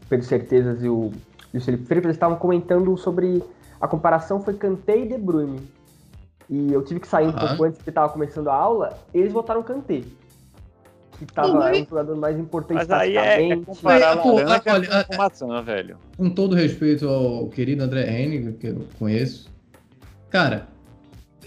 [0.10, 1.14] Pedro Certezas e o,
[1.54, 3.42] e o Felipe Freitas, eles estavam comentando sobre
[3.80, 5.62] a comparação foi Kanté e De Bruyne
[6.50, 9.64] e eu tive que sair um pouco antes que tava começando a aula, eles votaram
[9.64, 10.04] Kanté.
[11.18, 15.62] Que tava um jogador mais importante Mas aí é, é comparar Pô, olha, com maçã,
[15.62, 15.98] velho.
[16.18, 19.50] Com todo respeito ao querido André Henning, que eu conheço.
[20.30, 20.68] Cara,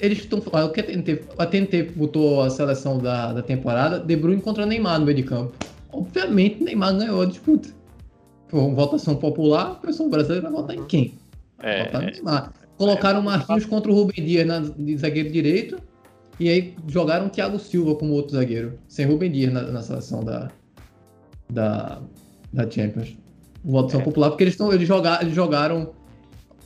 [0.00, 4.16] eles estão falando que a TNT, a TNT botou a seleção da, da temporada, De
[4.16, 5.52] Bruyne contra Neymar no meio de campo.
[5.92, 7.68] Obviamente, Neymar ganhou a disputa.
[8.48, 11.14] Por votação popular, o pessoal brasileiro vai votar em quem?
[11.60, 12.52] É, votar no Neymar.
[12.78, 15.78] Colocaram o Marquinhos contra o Rubem Dias na, de zagueiro direito.
[16.38, 18.78] E aí jogaram o Thiago Silva como outro zagueiro.
[18.86, 20.48] Sem Rubem Dias na, na seleção da,
[21.50, 22.00] da,
[22.52, 23.16] da Champions.
[23.64, 24.04] Votação é.
[24.04, 25.90] popular, porque eles, tão, eles, jogar, eles jogaram.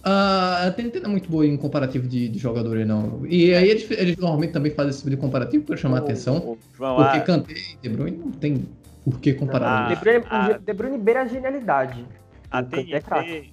[0.05, 3.25] Uh, a TNT não é muito boa em comparativo de, de jogadores, não.
[3.25, 6.59] E aí eles, eles normalmente também fazem esse tipo de comparativo para chamar a atenção.
[6.77, 8.67] João, porque ah, Kanté e De Bruyne não tem
[9.05, 9.87] por que comparar.
[9.87, 12.05] Ah, de, Bruyne, a, de Bruyne beira a genialidade.
[12.51, 13.45] A TNT, é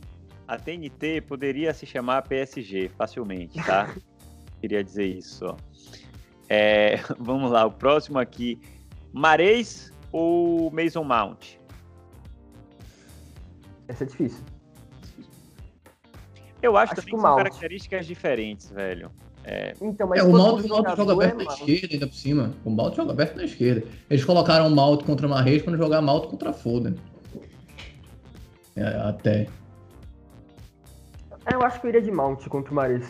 [0.50, 3.96] a TNT poderia se chamar PSG facilmente, tá?
[4.60, 5.46] Queria dizer isso.
[6.50, 8.60] É, vamos lá, o próximo aqui.
[9.14, 11.58] Mares ou Mason Mount?
[13.88, 14.44] Essa é difícil.
[16.64, 17.44] Eu acho, acho também que, são Mount.
[17.44, 19.12] características diferentes, velho.
[19.44, 22.54] É, então, mas é, o Mount, joga aberto é na esquerda, ainda por cima.
[22.66, 23.88] O Mount joga aberto na esquerda.
[24.10, 26.96] Eles colocaram o Mount contra o Marreis para jogar Mount contra Foden.
[28.76, 29.48] É, até.
[31.52, 33.08] É, eu acho que eu iria de Mount contra o Maris.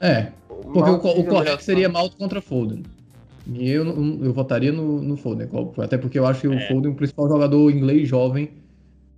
[0.00, 2.82] É, porque o, o, o correto seria Mount contra Foden.
[3.46, 3.84] E eu,
[4.22, 5.48] eu votaria no, no Foden,
[5.82, 6.50] até porque eu acho que é.
[6.50, 8.50] o Foden é o principal jogador inglês jovem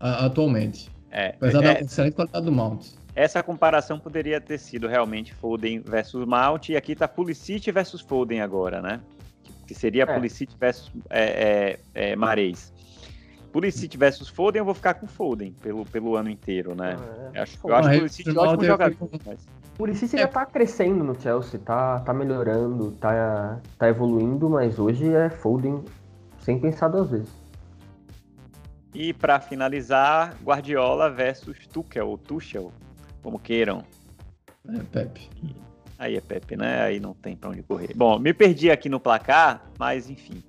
[0.01, 0.91] a, atualmente.
[1.11, 2.87] É, apesar é, da excelente qualidade do Mount.
[3.15, 8.43] Essa comparação poderia ter sido realmente Foden versus Mount, e aqui tá Pulisic versus Foden
[8.43, 9.01] agora, né?
[9.67, 10.07] Que seria é.
[10.07, 12.73] Pulisic versus é, é, é Mares.
[13.57, 16.95] Pulisic versus Foden, eu vou ficar com Foden pelo, pelo ano inteiro, né?
[16.99, 17.39] Ah, é.
[17.39, 19.11] Eu acho, eu acho o Pulisic um ótimo jogador.
[19.25, 19.49] Mas...
[19.79, 20.19] Pulisic é.
[20.19, 25.83] já tá crescendo no Chelsea, tá, tá melhorando, tá, tá evoluindo, mas hoje é Foden
[26.39, 27.33] sem pensar duas vezes.
[28.93, 32.71] E para finalizar, Guardiola versus Tuchel, ou Tuchel,
[33.23, 33.83] como queiram.
[34.69, 35.31] É Pepe.
[35.99, 36.83] Aí é Pepe, né?
[36.83, 37.95] Aí não tem para onde correr.
[37.97, 40.43] Bom, me perdi aqui no placar, mas enfim.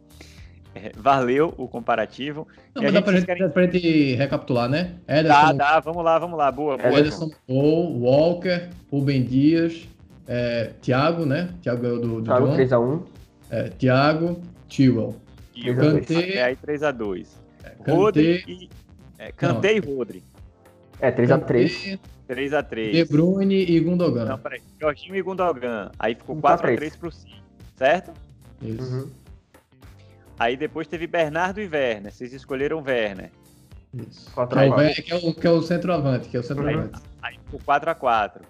[0.77, 2.47] É, valeu o comparativo.
[2.75, 3.49] Não, mas dá pra, gente, querem...
[3.49, 4.95] pra gente recapitular, né?
[5.07, 6.77] Ederson, dá, dá, vamos lá, vamos lá, boa.
[6.77, 6.99] boa.
[6.99, 9.87] Ederson, Paul, Walker, Rubem Dias,
[10.27, 11.49] é, Thiago, né?
[11.61, 13.01] Thiago ganhou do, do Thiago 3x1.
[13.49, 15.15] É, Thiago, Tewell.
[15.55, 17.27] E o Kanté aí 3x2.
[17.87, 18.69] Rodri e.
[19.17, 20.23] É, Kanté e Rodri.
[20.99, 21.99] É, 3x3.
[22.29, 22.91] 3x3.
[22.91, 24.25] De Bruyne e Gundogan.
[24.25, 24.61] Não, peraí.
[24.79, 25.91] Jorginho e Gundogan.
[25.97, 27.41] Aí ficou 4x3 pro City,
[27.75, 28.11] certo?
[28.61, 28.83] Isso.
[28.83, 29.09] Uhum.
[30.39, 32.13] Aí depois teve Bernardo e Werner.
[32.13, 33.31] Vocês escolheram Werner.
[33.93, 34.31] Isso.
[34.33, 35.03] 4 a 4.
[35.03, 37.01] Que, é o, que é o centroavante, que é o centroavante.
[37.21, 38.41] Aí, aí ficou 4x4.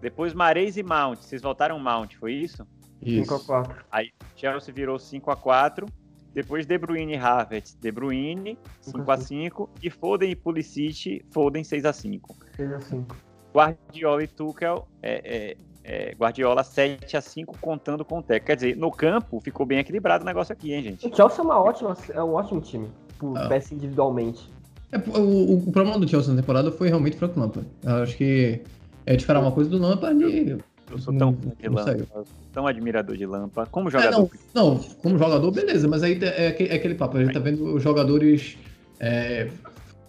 [0.00, 1.20] Depois Mares e Mount.
[1.20, 2.66] Vocês voltaram Mount, foi isso?
[3.00, 3.32] Isso.
[3.32, 3.76] 5x4.
[3.90, 5.88] Aí Chelsea virou 5x4.
[6.34, 9.68] Depois De Bruyne e Havertz, De Bruyne, 5x5.
[9.82, 12.20] E Foden e Pulisic, Foden 6x5.
[12.56, 13.14] 6x5.
[13.54, 18.46] Guardiola e Tuchel, é, é, é, Guardiola 7x5 contando com o técnico.
[18.46, 21.06] Quer dizer, no campo ficou bem equilibrado o negócio aqui, hein, gente?
[21.06, 23.48] O Chelsea é, uma ótima, é um ótimo time, por ah.
[23.48, 24.48] peça individualmente.
[24.90, 27.68] É, o, o, problema do Chelsea na temporada foi realmente o Frank Lampard.
[27.82, 28.60] Eu acho que
[29.06, 30.58] é de esperar uma coisa do Lampard e
[30.92, 33.66] eu sou tão fã de Lampa, tão admirador de Lampa.
[33.66, 34.28] Como jogador.
[34.34, 37.16] É, não, não, como jogador, beleza, mas aí é, é aquele papo.
[37.16, 38.58] A gente tá vendo os jogadores
[39.00, 39.48] é,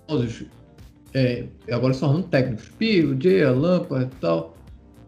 [0.05, 0.45] famosos
[1.13, 2.69] é, agora se tornando técnicos.
[2.77, 4.52] Piro, Jera, Lampa e tal.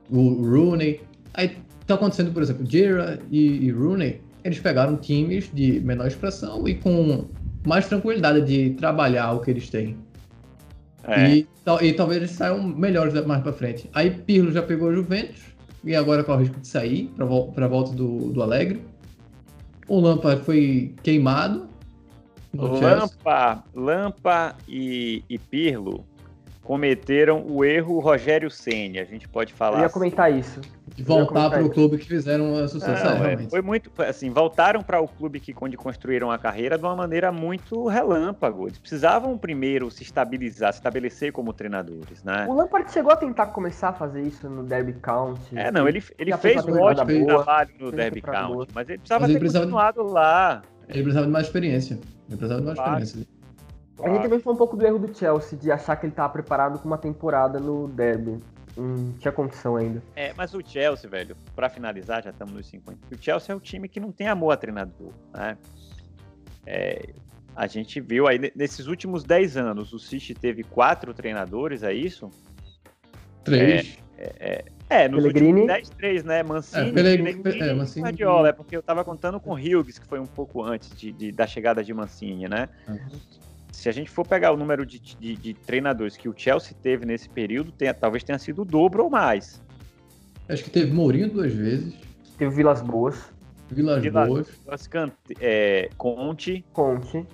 [0.09, 1.01] O Rooney.
[1.33, 6.67] Aí tá acontecendo, por exemplo, Jera e, e Rooney, eles pegaram times de menor expressão
[6.67, 7.25] e com
[7.65, 9.97] mais tranquilidade de trabalhar o que eles têm.
[11.07, 11.29] É.
[11.29, 11.47] E,
[11.81, 13.89] e, talvez eles saiam melhores mais pra frente.
[13.93, 17.67] Aí Pirlo já pegou o Juventus, e agora corre o risco de sair para a
[17.69, 18.81] volta do, do Alegre.
[19.87, 21.67] O Lampa foi queimado.
[22.55, 26.03] Lampa, Lampa e, e Pirlo
[26.65, 28.99] cometeram o erro Rogério Ceni.
[28.99, 29.77] A gente pode falar.
[29.77, 30.39] Eu ia comentar assim.
[30.39, 30.61] isso.
[30.95, 33.05] De voltar para o clube que fizeram a sucesso.
[33.05, 36.83] Não, é, foi muito, assim, voltaram para o clube que onde construíram a carreira de
[36.83, 38.67] uma maneira muito relâmpago.
[38.67, 42.47] Eles precisavam primeiro se estabilizar, se estabelecer como treinadores, né?
[42.49, 45.57] O Lampard chegou a tentar começar a fazer isso no Derby County.
[45.57, 49.29] É, não, ele, ele fez um ótimo trabalho no Derby County, mas ele precisava mas
[49.29, 50.11] ele ter precisava continuado de...
[50.11, 50.61] lá.
[50.87, 51.99] Ele precisava de mais experiência.
[52.27, 53.03] Ele precisava de mais claro.
[53.03, 53.34] experiência.
[54.03, 56.31] A gente também foi um pouco do erro do Chelsea, de achar que ele estava
[56.31, 58.39] preparado com uma temporada no Derby.
[58.77, 60.03] Hum, tinha condição ainda.
[60.15, 63.15] É, mas o Chelsea, velho, para finalizar, já estamos nos 50.
[63.15, 65.57] O Chelsea é um time que não tem amor a treinador, né?
[66.65, 67.09] É,
[67.55, 72.29] a gente viu aí, nesses últimos 10 anos, o City teve quatro treinadores, é isso?
[73.45, 73.97] Três.
[74.17, 75.61] É, é, é, é nos Pellegrini.
[75.61, 76.43] últimos 10, três, né?
[76.43, 80.05] Mancini, é, Pellegrini, é, Mancini Guardiola, é porque eu tava contando com o Hughes, que
[80.05, 82.67] foi um pouco antes de, de da chegada de Mancini, né?
[82.89, 83.45] Uhum
[83.75, 87.05] se a gente for pegar o número de, de, de treinadores que o Chelsea teve
[87.05, 89.61] nesse período, tenha, talvez tenha sido o dobro ou mais.
[90.47, 91.93] Acho que teve Mourinho duas vezes.
[92.37, 93.33] Teve Vilas Boas.
[93.69, 94.49] Vilas, Vilas Boas.
[94.65, 94.89] Boas
[95.41, 96.63] é, Conte.
[96.71, 97.25] Conte.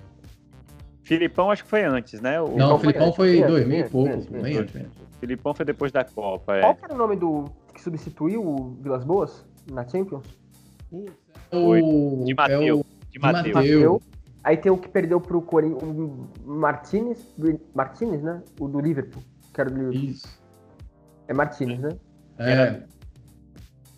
[1.04, 2.42] Filipão acho que foi antes, né?
[2.42, 2.58] O...
[2.58, 4.32] Não, o Filipão foi em 2000 e pouco.
[4.32, 4.76] Bem antes.
[5.20, 6.58] Filipão foi depois da Copa.
[6.58, 6.62] É.
[6.62, 10.26] Qual era o nome do que substituiu o Vilas Boas na Champions?
[10.92, 11.06] O...
[12.26, 12.62] De Mateu.
[12.62, 12.86] É o...
[13.12, 14.02] De Mateu.
[14.44, 17.20] Aí tem o que perdeu pro Corinthians, o Martinez,
[17.76, 18.42] Martinez, né?
[18.60, 19.22] O do Liverpool,
[19.54, 20.10] que era do Liverpool.
[20.10, 20.42] Isso.
[21.28, 21.90] É Martinez, né?
[22.40, 22.52] É.
[22.52, 22.88] Era...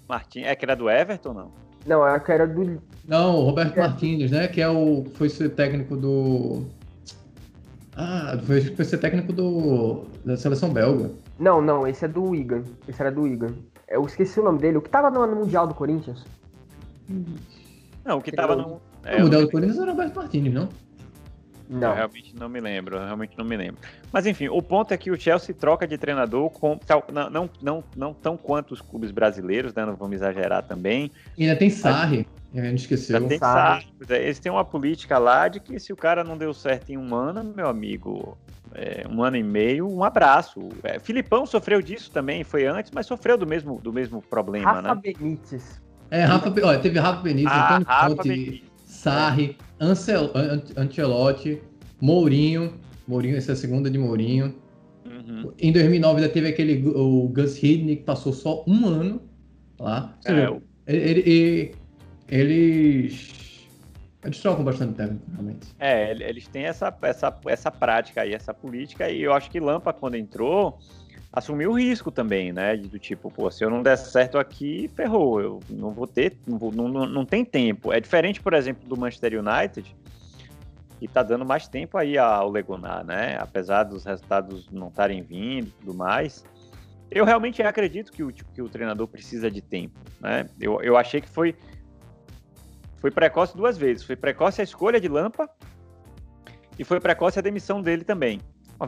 [0.07, 0.41] Martin...
[0.41, 1.51] É que era do Everton, não?
[1.85, 2.81] Não, é que era do...
[3.07, 3.81] Não, o Roberto é.
[3.81, 4.47] Martinez, né?
[4.47, 5.05] Que é o...
[5.15, 6.65] foi ser técnico do...
[7.95, 10.03] Ah, foi, foi ser técnico do...
[10.25, 11.11] da seleção belga.
[11.39, 12.63] Não, não, esse é do Wigan.
[12.87, 13.53] Esse era do Wigan.
[13.87, 14.77] Eu esqueci o nome dele.
[14.77, 16.25] O que tava no Mundial do Corinthians?
[18.03, 18.81] Não, o que tava no...
[19.03, 20.69] É, o modelo do Corinthians era o Roberto Martins, não?
[21.69, 21.89] Não.
[21.89, 23.81] Eu realmente não me lembro, realmente não me lembro.
[24.11, 26.79] Mas enfim, o ponto é que o Chelsea troca de treinador com
[27.11, 29.85] não, não, não, não tão quanto os clubes brasileiros, né?
[29.85, 31.11] Não vamos exagerar também.
[31.37, 33.19] E ainda tem Sarri, a gente esqueceu.
[33.19, 33.87] Já tem Sarri.
[34.09, 36.97] É, eles têm uma política lá de que se o cara não deu certo em
[36.97, 38.37] um ano, meu amigo,
[38.75, 40.69] é, um ano e meio, um abraço.
[40.83, 44.95] É, Filipão sofreu disso também, foi antes, mas sofreu do mesmo, do mesmo problema, Rafa
[44.95, 45.01] né?
[45.01, 45.81] Benítez.
[46.11, 48.72] É, Rafa, olha, teve Rafa Benítez, ah, Antônio Rafa Conte, Benítez.
[49.03, 50.31] Sarri, Ancel,
[50.77, 51.61] Ancelotti,
[51.99, 52.79] Mourinho.
[53.05, 54.55] Mourinho, essa é a segunda de Mourinho.
[55.05, 55.51] Uhum.
[55.59, 59.21] Em 2009 ainda teve aquele o Gus Hidney que passou só um ano
[59.77, 60.17] lá.
[60.25, 60.63] É, eu...
[60.87, 61.75] ele, ele,
[62.29, 63.67] eles
[64.23, 65.67] eles trocam bastante técnico, realmente.
[65.79, 69.91] É, eles têm essa, essa, essa prática aí, essa política, e eu acho que Lampa,
[69.91, 70.79] quando entrou,
[71.33, 72.77] assumir o risco também, né?
[72.77, 75.41] Do tipo, pô, se eu não der certo aqui, ferrou.
[75.41, 77.91] Eu não vou ter, não, vou, não, não tem tempo.
[77.91, 79.95] É diferente, por exemplo, do Manchester United,
[80.99, 83.35] que tá dando mais tempo aí ao Legonar, né?
[83.39, 86.45] Apesar dos resultados não estarem vindo e tudo mais.
[87.09, 90.47] Eu realmente acredito que o, que o treinador precisa de tempo, né?
[90.61, 91.55] Eu, eu achei que foi
[92.97, 94.03] foi precoce duas vezes.
[94.03, 95.49] Foi precoce a escolha de Lampa
[96.77, 98.39] e foi precoce a demissão dele também.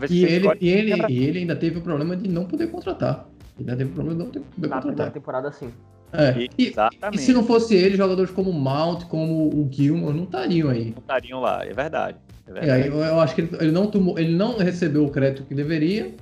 [0.09, 3.27] E ele, e, ele, e ele ainda teve o problema de não poder contratar.
[3.59, 5.05] Ele ainda teve o problema de não poder Na contratar.
[5.07, 5.69] Na temporada, sim.
[6.13, 6.47] É.
[6.57, 6.73] E,
[7.11, 10.91] e, se não fosse ele, jogadores como o Mount, como o Gilmore, não estariam aí.
[10.91, 12.17] Não estariam lá, é verdade.
[12.47, 12.83] É verdade.
[12.83, 15.53] É, eu, eu, acho que ele, ele, não tomou, ele não recebeu o crédito que
[15.53, 16.13] deveria,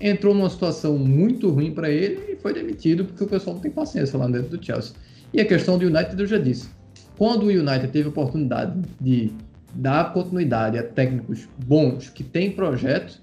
[0.00, 3.70] entrou numa situação muito ruim para ele e foi demitido porque o pessoal não tem
[3.70, 4.94] paciência lá dentro do Chelsea.
[5.32, 6.70] E a questão do United eu já disse.
[7.18, 9.32] Quando o United teve a oportunidade de
[9.76, 13.20] dar continuidade a técnicos bons que têm projeto,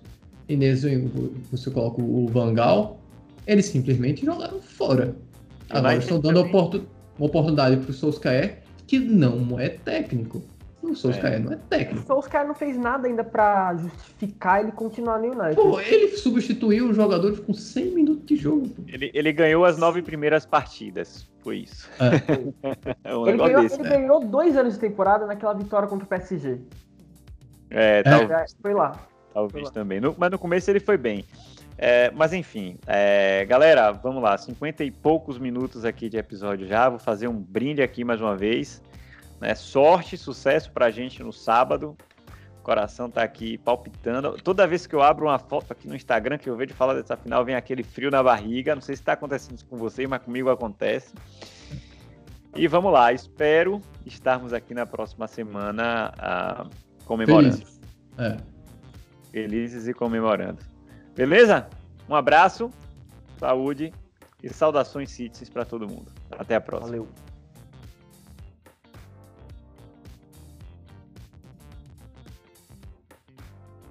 [0.47, 0.97] e nesse
[1.51, 2.99] você coloca o Vangal,
[3.47, 5.15] eles simplesmente jogaram fora.
[5.69, 6.83] Agora estão dando oportun
[7.19, 10.43] oportunidade para o Solskjaer, que não é técnico.
[10.83, 11.39] O Solskjaer é.
[11.39, 12.03] não é técnico.
[12.03, 15.55] O Solskjaer não fez nada ainda para justificar ele continuar no United.
[15.55, 18.69] Pô, ele substituiu os jogadores com 100 minutos de jogo.
[18.87, 21.29] Ele, ele ganhou as nove primeiras partidas.
[21.41, 21.89] Foi isso.
[21.99, 23.15] É.
[23.15, 23.97] um ele, ganhou, desse, ele né?
[23.97, 26.59] ganhou, dois anos de temporada naquela vitória contra o PSG.
[27.69, 28.31] É, talvez.
[28.31, 28.91] É, foi lá.
[29.33, 29.71] Talvez foi lá.
[29.71, 30.01] também.
[30.01, 31.25] No, mas no começo ele foi bem.
[31.77, 36.87] É, mas enfim, é, galera, vamos lá, 50 e poucos minutos aqui de episódio já.
[36.87, 38.81] Vou fazer um brinde aqui mais uma vez.
[39.43, 39.53] Né?
[39.55, 41.97] Sorte, sucesso pra gente no sábado.
[42.59, 44.37] O coração tá aqui palpitando.
[44.41, 47.17] Toda vez que eu abro uma foto aqui no Instagram que eu vejo falar dessa
[47.17, 48.73] final, vem aquele frio na barriga.
[48.73, 51.13] Não sei se está acontecendo isso com vocês, mas comigo acontece.
[52.55, 56.69] E vamos lá, espero estarmos aqui na próxima semana uh,
[57.03, 57.57] comemorando.
[57.57, 57.81] Felizes.
[58.17, 58.37] É.
[59.29, 60.59] Felizes e comemorando.
[61.15, 61.67] Beleza?
[62.07, 62.69] Um abraço,
[63.39, 63.91] saúde
[64.41, 66.09] e saudações CITES para todo mundo.
[66.31, 66.91] Até a próxima.
[66.91, 67.32] Valeu.